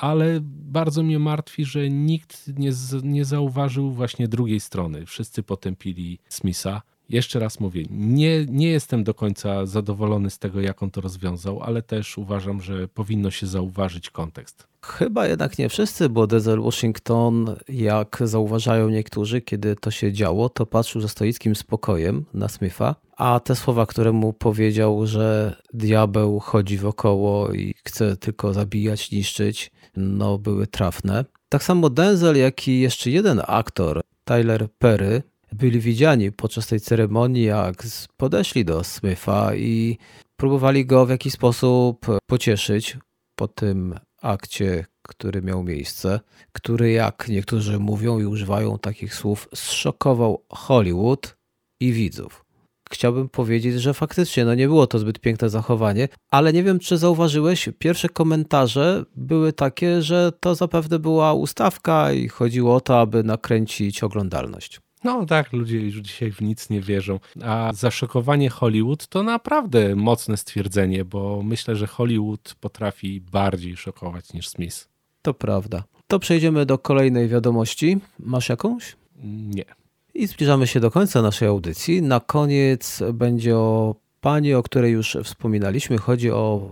ale 0.01 0.39
bardzo 0.43 1.03
mnie 1.03 1.19
martwi, 1.19 1.65
że 1.65 1.89
nikt 1.89 2.47
nie, 2.57 2.71
nie 3.03 3.25
zauważył 3.25 3.91
właśnie 3.91 4.27
drugiej 4.27 4.59
strony. 4.59 5.05
Wszyscy 5.05 5.43
potępili 5.43 6.19
Smitha. 6.29 6.81
Jeszcze 7.11 7.39
raz 7.39 7.59
mówię, 7.59 7.83
nie, 7.89 8.45
nie 8.45 8.67
jestem 8.67 9.03
do 9.03 9.13
końca 9.13 9.65
zadowolony 9.65 10.29
z 10.29 10.39
tego, 10.39 10.61
jak 10.61 10.83
on 10.83 10.91
to 10.91 11.01
rozwiązał, 11.01 11.61
ale 11.63 11.81
też 11.81 12.17
uważam, 12.17 12.61
że 12.61 12.87
powinno 12.87 13.31
się 13.31 13.47
zauważyć 13.47 14.09
kontekst. 14.09 14.67
Chyba 14.85 15.27
jednak 15.27 15.57
nie 15.57 15.69
wszyscy, 15.69 16.09
bo 16.09 16.27
Denzel 16.27 16.61
Washington, 16.61 17.55
jak 17.69 18.17
zauważają 18.25 18.89
niektórzy, 18.89 19.41
kiedy 19.41 19.75
to 19.75 19.91
się 19.91 20.13
działo, 20.13 20.49
to 20.49 20.65
patrzył 20.65 21.01
ze 21.01 21.09
stoickim 21.09 21.55
spokojem 21.55 22.25
na 22.33 22.47
Smitha, 22.47 22.95
a 23.17 23.39
te 23.39 23.55
słowa, 23.55 23.85
które 23.85 24.11
mu 24.11 24.33
powiedział, 24.33 25.07
że 25.07 25.55
diabeł 25.73 26.39
chodzi 26.39 26.77
wokoło 26.77 27.53
i 27.53 27.73
chce 27.85 28.17
tylko 28.17 28.53
zabijać, 28.53 29.11
niszczyć, 29.11 29.71
no 29.95 30.37
były 30.37 30.67
trafne. 30.67 31.25
Tak 31.49 31.63
samo 31.63 31.89
Denzel, 31.89 32.37
jak 32.37 32.67
i 32.67 32.79
jeszcze 32.79 33.09
jeden 33.09 33.41
aktor, 33.47 34.01
Tyler 34.23 34.67
Perry, 34.79 35.23
byli 35.55 35.79
widziani 35.79 36.31
podczas 36.31 36.67
tej 36.67 36.79
ceremonii, 36.79 37.43
jak 37.43 37.83
podeszli 38.17 38.65
do 38.65 38.83
Smitha 38.83 39.55
i 39.55 39.97
próbowali 40.35 40.85
go 40.85 41.05
w 41.05 41.09
jakiś 41.09 41.33
sposób 41.33 42.05
pocieszyć 42.25 42.97
po 43.35 43.47
tym 43.47 43.95
akcie, 44.21 44.85
który 45.01 45.41
miał 45.41 45.63
miejsce, 45.63 46.19
który, 46.51 46.91
jak 46.91 47.27
niektórzy 47.29 47.79
mówią 47.79 48.19
i 48.19 48.25
używają 48.25 48.79
takich 48.79 49.15
słów, 49.15 49.49
zszokował 49.55 50.45
Hollywood 50.49 51.37
i 51.79 51.93
widzów. 51.93 52.45
Chciałbym 52.91 53.29
powiedzieć, 53.29 53.81
że 53.81 53.93
faktycznie 53.93 54.45
no 54.45 54.55
nie 54.55 54.67
było 54.67 54.87
to 54.87 54.99
zbyt 54.99 55.19
piękne 55.19 55.49
zachowanie, 55.49 56.07
ale 56.31 56.53
nie 56.53 56.63
wiem, 56.63 56.79
czy 56.79 56.97
zauważyłeś, 56.97 57.69
pierwsze 57.79 58.09
komentarze 58.09 59.05
były 59.15 59.53
takie, 59.53 60.01
że 60.01 60.31
to 60.39 60.55
zapewne 60.55 60.99
była 60.99 61.33
ustawka 61.33 62.11
i 62.11 62.27
chodziło 62.27 62.75
o 62.75 62.81
to, 62.81 62.99
aby 62.99 63.23
nakręcić 63.23 64.03
oglądalność. 64.03 64.79
No 65.03 65.25
tak, 65.25 65.53
ludzie 65.53 65.79
już 65.79 65.95
dzisiaj 65.95 66.31
w 66.31 66.41
nic 66.41 66.69
nie 66.69 66.81
wierzą. 66.81 67.19
A 67.43 67.71
zaszokowanie 67.73 68.49
Hollywood 68.49 69.07
to 69.07 69.23
naprawdę 69.23 69.95
mocne 69.95 70.37
stwierdzenie, 70.37 71.05
bo 71.05 71.41
myślę, 71.43 71.75
że 71.75 71.87
Hollywood 71.87 72.55
potrafi 72.59 73.21
bardziej 73.21 73.77
szokować 73.77 74.33
niż 74.33 74.49
Smith. 74.49 74.87
To 75.21 75.33
prawda. 75.33 75.83
To 76.07 76.19
przejdziemy 76.19 76.65
do 76.65 76.77
kolejnej 76.77 77.27
wiadomości. 77.27 77.97
Masz 78.19 78.49
jakąś? 78.49 78.95
Nie. 79.23 79.65
I 80.13 80.27
zbliżamy 80.27 80.67
się 80.67 80.79
do 80.79 80.91
końca 80.91 81.21
naszej 81.21 81.47
audycji. 81.47 82.01
Na 82.01 82.19
koniec 82.19 83.03
będzie 83.13 83.55
o 83.55 83.95
pani, 84.21 84.53
o 84.53 84.63
której 84.63 84.91
już 84.91 85.17
wspominaliśmy. 85.23 85.97
Chodzi 85.97 86.31
o 86.31 86.71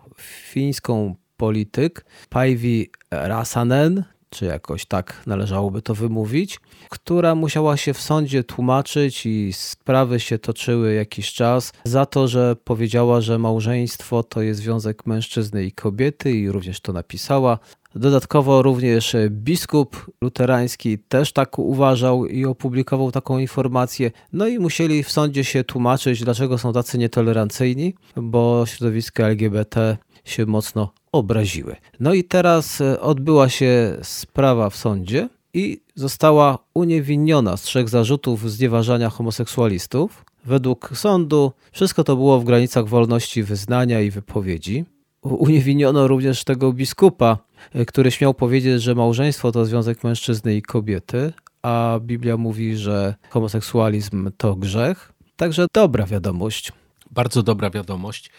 fińską 0.51 1.15
polityk 1.37 2.05
Päivi 2.29 2.89
Rasanen, 3.11 4.03
czy 4.29 4.45
jakoś 4.45 4.85
tak 4.85 5.23
należałoby 5.27 5.81
to 5.81 5.95
wymówić, 5.95 6.59
która 6.89 7.35
musiała 7.35 7.77
się 7.77 7.93
w 7.93 8.01
sądzie 8.01 8.43
tłumaczyć 8.43 9.25
i 9.25 9.53
sprawy 9.53 10.19
się 10.19 10.39
toczyły 10.39 10.93
jakiś 10.93 11.33
czas 11.33 11.73
za 11.83 12.05
to, 12.05 12.27
że 12.27 12.55
powiedziała, 12.63 13.21
że 13.21 13.39
małżeństwo 13.39 14.23
to 14.23 14.41
jest 14.41 14.59
związek 14.59 15.05
mężczyzny 15.05 15.65
i 15.65 15.71
kobiety 15.71 16.31
i 16.31 16.51
również 16.51 16.81
to 16.81 16.93
napisała. 16.93 17.59
Dodatkowo 17.95 18.61
również 18.61 19.15
biskup 19.29 20.11
luterański 20.21 20.99
też 20.99 21.33
tak 21.33 21.59
uważał 21.59 22.25
i 22.25 22.45
opublikował 22.45 23.11
taką 23.11 23.37
informację. 23.37 24.11
No 24.33 24.47
i 24.47 24.59
musieli 24.59 25.03
w 25.03 25.11
sądzie 25.11 25.43
się 25.43 25.63
tłumaczyć, 25.63 26.23
dlaczego 26.23 26.57
są 26.57 26.73
tacy 26.73 26.97
nietolerancyjni, 26.97 27.93
bo 28.15 28.65
środowisko 28.65 29.23
LGBT 29.23 29.97
się 30.25 30.45
mocno 30.45 30.93
obraziły. 31.11 31.75
No 31.99 32.13
i 32.13 32.23
teraz 32.23 32.81
e, 32.81 33.01
odbyła 33.01 33.49
się 33.49 33.97
sprawa 34.01 34.69
w 34.69 34.75
sądzie 34.75 35.29
i 35.53 35.81
została 35.95 36.57
uniewinniona 36.73 37.57
z 37.57 37.61
trzech 37.61 37.89
zarzutów 37.89 38.51
znieważania 38.51 39.09
homoseksualistów. 39.09 40.25
Według 40.45 40.91
sądu 40.93 41.51
wszystko 41.71 42.03
to 42.03 42.15
było 42.15 42.39
w 42.39 42.43
granicach 42.43 42.87
wolności 42.87 43.43
wyznania 43.43 44.01
i 44.01 44.11
wypowiedzi. 44.11 44.85
Uniewinniono 45.21 46.07
również 46.07 46.43
tego 46.43 46.73
biskupa, 46.73 47.37
e, 47.73 47.85
który 47.85 48.11
śmiał 48.11 48.33
powiedzieć, 48.33 48.81
że 48.81 48.95
małżeństwo 48.95 49.51
to 49.51 49.65
związek 49.65 50.03
mężczyzny 50.03 50.55
i 50.55 50.61
kobiety, 50.61 51.33
a 51.61 51.99
Biblia 52.01 52.37
mówi, 52.37 52.77
że 52.77 53.15
homoseksualizm 53.29 54.31
to 54.37 54.55
grzech. 54.55 55.13
Także 55.35 55.67
dobra 55.73 56.05
wiadomość. 56.05 56.71
Bardzo 57.11 57.43
dobra 57.43 57.69
wiadomość. 57.69 58.31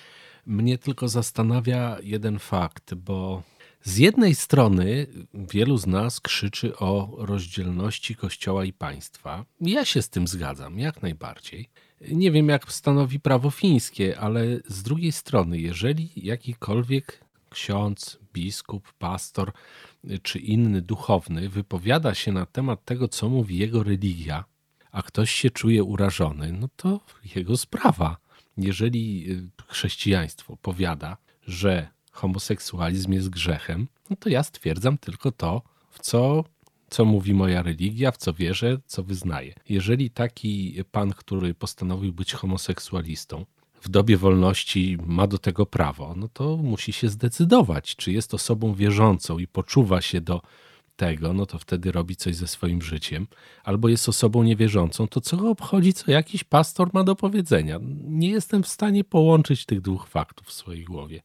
Mnie 0.50 0.78
tylko 0.78 1.08
zastanawia 1.08 1.96
jeden 2.02 2.38
fakt, 2.38 2.94
bo 2.94 3.42
z 3.82 3.96
jednej 3.96 4.34
strony 4.34 5.06
wielu 5.34 5.76
z 5.76 5.86
nas 5.86 6.20
krzyczy 6.20 6.76
o 6.76 7.16
rozdzielności 7.18 8.16
Kościoła 8.16 8.64
i 8.64 8.72
państwa. 8.72 9.44
Ja 9.60 9.84
się 9.84 10.02
z 10.02 10.08
tym 10.08 10.28
zgadzam, 10.28 10.78
jak 10.78 11.02
najbardziej. 11.02 11.68
Nie 12.10 12.30
wiem, 12.30 12.48
jak 12.48 12.72
stanowi 12.72 13.20
prawo 13.20 13.50
fińskie, 13.50 14.20
ale 14.20 14.42
z 14.66 14.82
drugiej 14.82 15.12
strony, 15.12 15.58
jeżeli 15.58 16.10
jakikolwiek 16.16 17.24
ksiądz, 17.50 18.18
biskup, 18.32 18.92
pastor 18.92 19.52
czy 20.22 20.38
inny 20.38 20.82
duchowny 20.82 21.48
wypowiada 21.48 22.14
się 22.14 22.32
na 22.32 22.46
temat 22.46 22.84
tego, 22.84 23.08
co 23.08 23.28
mówi 23.28 23.58
jego 23.58 23.82
religia, 23.82 24.44
a 24.92 25.02
ktoś 25.02 25.30
się 25.30 25.50
czuje 25.50 25.84
urażony, 25.84 26.52
no 26.52 26.68
to 26.76 27.00
jego 27.34 27.56
sprawa 27.56 28.29
jeżeli 28.64 29.30
y, 29.30 29.50
chrześcijaństwo 29.66 30.56
powiada, 30.56 31.16
że 31.46 31.88
homoseksualizm 32.12 33.12
jest 33.12 33.30
grzechem, 33.30 33.88
no 34.10 34.16
to 34.16 34.28
ja 34.28 34.42
stwierdzam 34.42 34.98
tylko 34.98 35.32
to, 35.32 35.62
w 35.90 36.00
co, 36.00 36.44
co 36.90 37.04
mówi 37.04 37.34
moja 37.34 37.62
religia, 37.62 38.10
w 38.10 38.16
co 38.16 38.32
wierzę, 38.32 38.78
co 38.86 39.02
wyznaję. 39.02 39.54
Jeżeli 39.68 40.10
taki 40.10 40.84
pan, 40.92 41.12
który 41.12 41.54
postanowił 41.54 42.12
być 42.12 42.32
homoseksualistą, 42.32 43.46
w 43.80 43.88
dobie 43.88 44.16
wolności 44.16 44.98
ma 45.06 45.26
do 45.26 45.38
tego 45.38 45.66
prawo, 45.66 46.14
no 46.16 46.28
to 46.28 46.56
musi 46.56 46.92
się 46.92 47.08
zdecydować, 47.08 47.96
czy 47.96 48.12
jest 48.12 48.34
osobą 48.34 48.74
wierzącą 48.74 49.38
i 49.38 49.46
poczuwa 49.46 50.00
się 50.00 50.20
do 50.20 50.42
tego, 51.00 51.32
no 51.32 51.46
to 51.46 51.58
wtedy 51.58 51.92
robi 51.92 52.16
coś 52.16 52.36
ze 52.36 52.46
swoim 52.46 52.82
życiem, 52.82 53.26
albo 53.64 53.88
jest 53.88 54.08
osobą 54.08 54.42
niewierzącą, 54.42 55.08
to 55.08 55.20
co 55.20 55.36
go 55.36 55.50
obchodzi, 55.50 55.92
co 55.92 56.10
jakiś 56.10 56.44
pastor 56.44 56.90
ma 56.92 57.04
do 57.04 57.16
powiedzenia? 57.16 57.78
Nie 58.04 58.30
jestem 58.30 58.62
w 58.62 58.68
stanie 58.68 59.04
połączyć 59.04 59.66
tych 59.66 59.80
dwóch 59.80 60.08
faktów 60.08 60.46
w 60.46 60.52
swojej 60.52 60.84
głowie. 60.84 61.22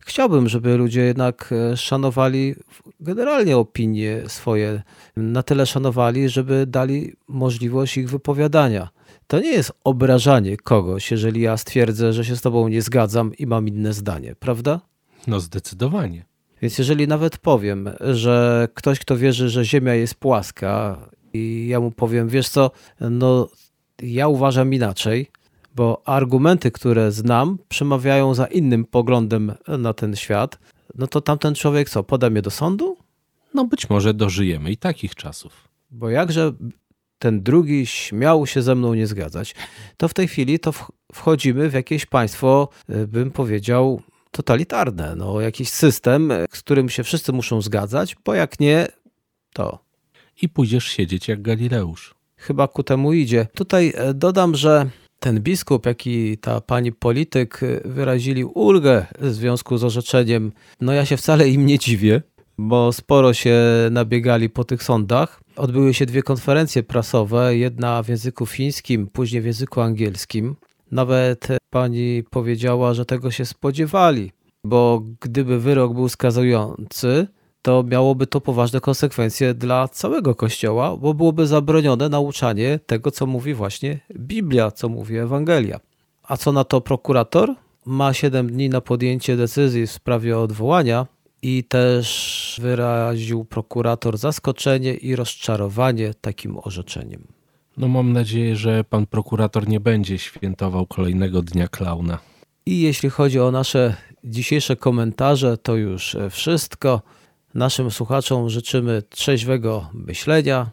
Chciałbym, 0.00 0.48
żeby 0.48 0.76
ludzie 0.76 1.00
jednak 1.00 1.52
e, 1.52 1.76
szanowali 1.76 2.54
generalnie 3.00 3.56
opinie 3.56 4.22
swoje, 4.26 4.82
na 5.16 5.42
tyle 5.42 5.66
szanowali, 5.66 6.28
żeby 6.28 6.66
dali 6.66 7.12
możliwość 7.28 7.96
ich 7.96 8.10
wypowiadania. 8.10 8.88
To 9.26 9.40
nie 9.40 9.52
jest 9.52 9.72
obrażanie 9.84 10.56
kogoś, 10.56 11.10
jeżeli 11.10 11.40
ja 11.40 11.56
stwierdzę, 11.56 12.12
że 12.12 12.24
się 12.24 12.36
z 12.36 12.42
tobą 12.42 12.68
nie 12.68 12.82
zgadzam 12.82 13.34
i 13.34 13.46
mam 13.46 13.68
inne 13.68 13.92
zdanie, 13.92 14.34
prawda? 14.34 14.80
No 15.26 15.40
zdecydowanie. 15.40 16.33
Więc 16.64 16.78
jeżeli 16.78 17.08
nawet 17.08 17.38
powiem, 17.38 17.90
że 18.00 18.68
ktoś, 18.74 18.98
kto 18.98 19.16
wierzy, 19.16 19.48
że 19.48 19.64
Ziemia 19.64 19.94
jest 19.94 20.14
płaska, 20.14 20.98
i 21.32 21.66
ja 21.68 21.80
mu 21.80 21.90
powiem, 21.90 22.28
wiesz 22.28 22.48
co, 22.48 22.70
no 23.00 23.48
ja 24.02 24.28
uważam 24.28 24.74
inaczej, 24.74 25.30
bo 25.74 26.02
argumenty, 26.04 26.70
które 26.70 27.12
znam, 27.12 27.58
przemawiają 27.68 28.34
za 28.34 28.46
innym 28.46 28.84
poglądem 28.84 29.52
na 29.78 29.92
ten 29.92 30.16
świat, 30.16 30.58
no 30.94 31.06
to 31.06 31.20
tamten 31.20 31.54
człowiek 31.54 31.90
co, 31.90 32.02
poda 32.02 32.30
mnie 32.30 32.42
do 32.42 32.50
sądu? 32.50 32.96
No 33.54 33.64
być 33.64 33.90
może 33.90 34.14
dożyjemy 34.14 34.70
i 34.70 34.76
takich 34.76 35.14
czasów. 35.14 35.68
Bo 35.90 36.10
jakże 36.10 36.52
ten 37.18 37.42
drugi 37.42 37.86
śmiał 37.86 38.46
się 38.46 38.62
ze 38.62 38.74
mną 38.74 38.94
nie 38.94 39.06
zgadzać, 39.06 39.54
to 39.96 40.08
w 40.08 40.14
tej 40.14 40.28
chwili 40.28 40.58
to 40.58 40.72
wchodzimy 41.12 41.70
w 41.70 41.74
jakieś 41.74 42.06
państwo, 42.06 42.68
y, 42.90 43.06
bym 43.06 43.30
powiedział, 43.30 44.02
totalitarne. 44.34 45.14
No, 45.16 45.40
jakiś 45.40 45.68
system, 45.68 46.32
z 46.52 46.58
którym 46.58 46.88
się 46.88 47.04
wszyscy 47.04 47.32
muszą 47.32 47.62
zgadzać, 47.62 48.16
bo 48.24 48.34
jak 48.34 48.60
nie, 48.60 48.86
to. 49.52 49.78
I 50.42 50.48
pójdziesz 50.48 50.84
siedzieć 50.84 51.28
jak 51.28 51.42
Galileusz. 51.42 52.14
Chyba 52.36 52.68
ku 52.68 52.82
temu 52.82 53.12
idzie. 53.12 53.46
Tutaj 53.54 53.92
e, 53.96 54.14
dodam, 54.14 54.54
że 54.56 54.90
ten 55.20 55.40
biskup, 55.40 55.86
jak 55.86 56.06
i 56.06 56.38
ta 56.38 56.60
pani 56.60 56.92
polityk 56.92 57.60
e, 57.62 57.88
wyrazili 57.88 58.44
ulgę 58.44 59.06
w 59.20 59.32
związku 59.32 59.78
z 59.78 59.84
orzeczeniem. 59.84 60.52
No 60.80 60.92
ja 60.92 61.06
się 61.06 61.16
wcale 61.16 61.48
im 61.48 61.66
nie 61.66 61.78
dziwię, 61.78 62.22
bo 62.58 62.92
sporo 62.92 63.34
się 63.34 63.58
nabiegali 63.90 64.50
po 64.50 64.64
tych 64.64 64.82
sądach. 64.82 65.40
Odbyły 65.56 65.94
się 65.94 66.06
dwie 66.06 66.22
konferencje 66.22 66.82
prasowe, 66.82 67.56
jedna 67.56 68.02
w 68.02 68.08
języku 68.08 68.46
fińskim, 68.46 69.06
później 69.06 69.42
w 69.42 69.46
języku 69.46 69.80
angielskim. 69.80 70.56
Nawet 70.94 71.48
pani 71.70 72.22
powiedziała, 72.30 72.94
że 72.94 73.04
tego 73.04 73.30
się 73.30 73.44
spodziewali, 73.44 74.32
bo 74.64 75.02
gdyby 75.20 75.60
wyrok 75.60 75.94
był 75.94 76.08
skazujący, 76.08 77.26
to 77.62 77.82
miałoby 77.82 78.26
to 78.26 78.40
poważne 78.40 78.80
konsekwencje 78.80 79.54
dla 79.54 79.88
całego 79.88 80.34
Kościoła, 80.34 80.96
bo 80.96 81.14
byłoby 81.14 81.46
zabronione 81.46 82.08
nauczanie 82.08 82.80
tego, 82.86 83.10
co 83.10 83.26
mówi 83.26 83.54
właśnie 83.54 84.00
Biblia, 84.18 84.70
co 84.70 84.88
mówi 84.88 85.16
Ewangelia. 85.16 85.80
A 86.22 86.36
co 86.36 86.52
na 86.52 86.64
to 86.64 86.80
prokurator? 86.80 87.54
Ma 87.86 88.12
7 88.12 88.50
dni 88.50 88.68
na 88.68 88.80
podjęcie 88.80 89.36
decyzji 89.36 89.86
w 89.86 89.92
sprawie 89.92 90.38
odwołania 90.38 91.06
i 91.42 91.64
też 91.64 92.60
wyraził 92.62 93.44
prokurator 93.44 94.18
zaskoczenie 94.18 94.94
i 94.94 95.16
rozczarowanie 95.16 96.14
takim 96.20 96.58
orzeczeniem. 96.62 97.33
No 97.76 97.88
mam 97.88 98.12
nadzieję, 98.12 98.56
że 98.56 98.84
pan 98.84 99.06
prokurator 99.06 99.68
nie 99.68 99.80
będzie 99.80 100.18
świętował 100.18 100.86
kolejnego 100.86 101.42
dnia 101.42 101.68
klauna. 101.68 102.18
I 102.66 102.80
jeśli 102.80 103.10
chodzi 103.10 103.40
o 103.40 103.50
nasze 103.50 103.96
dzisiejsze 104.24 104.76
komentarze, 104.76 105.58
to 105.58 105.76
już 105.76 106.16
wszystko. 106.30 107.02
Naszym 107.54 107.90
słuchaczom 107.90 108.50
życzymy 108.50 109.02
trzeźwego 109.02 109.88
myślenia. 109.92 110.70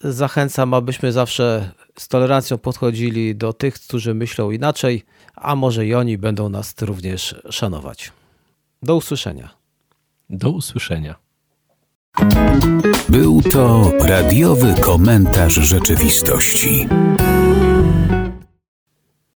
Zachęcam, 0.00 0.74
abyśmy 0.74 1.12
zawsze 1.12 1.72
z 1.98 2.08
tolerancją 2.08 2.58
podchodzili 2.58 3.36
do 3.36 3.52
tych, 3.52 3.74
którzy 3.74 4.14
myślą 4.14 4.50
inaczej, 4.50 5.02
a 5.34 5.56
może 5.56 5.86
i 5.86 5.94
oni 5.94 6.18
będą 6.18 6.48
nas 6.48 6.74
również 6.80 7.34
szanować. 7.50 8.12
Do 8.82 8.96
usłyszenia. 8.96 9.50
Do 10.30 10.50
usłyszenia. 10.50 11.21
Był 13.08 13.42
to 13.42 13.92
radiowy 14.00 14.74
komentarz 14.80 15.54
rzeczywistości. 15.54 16.88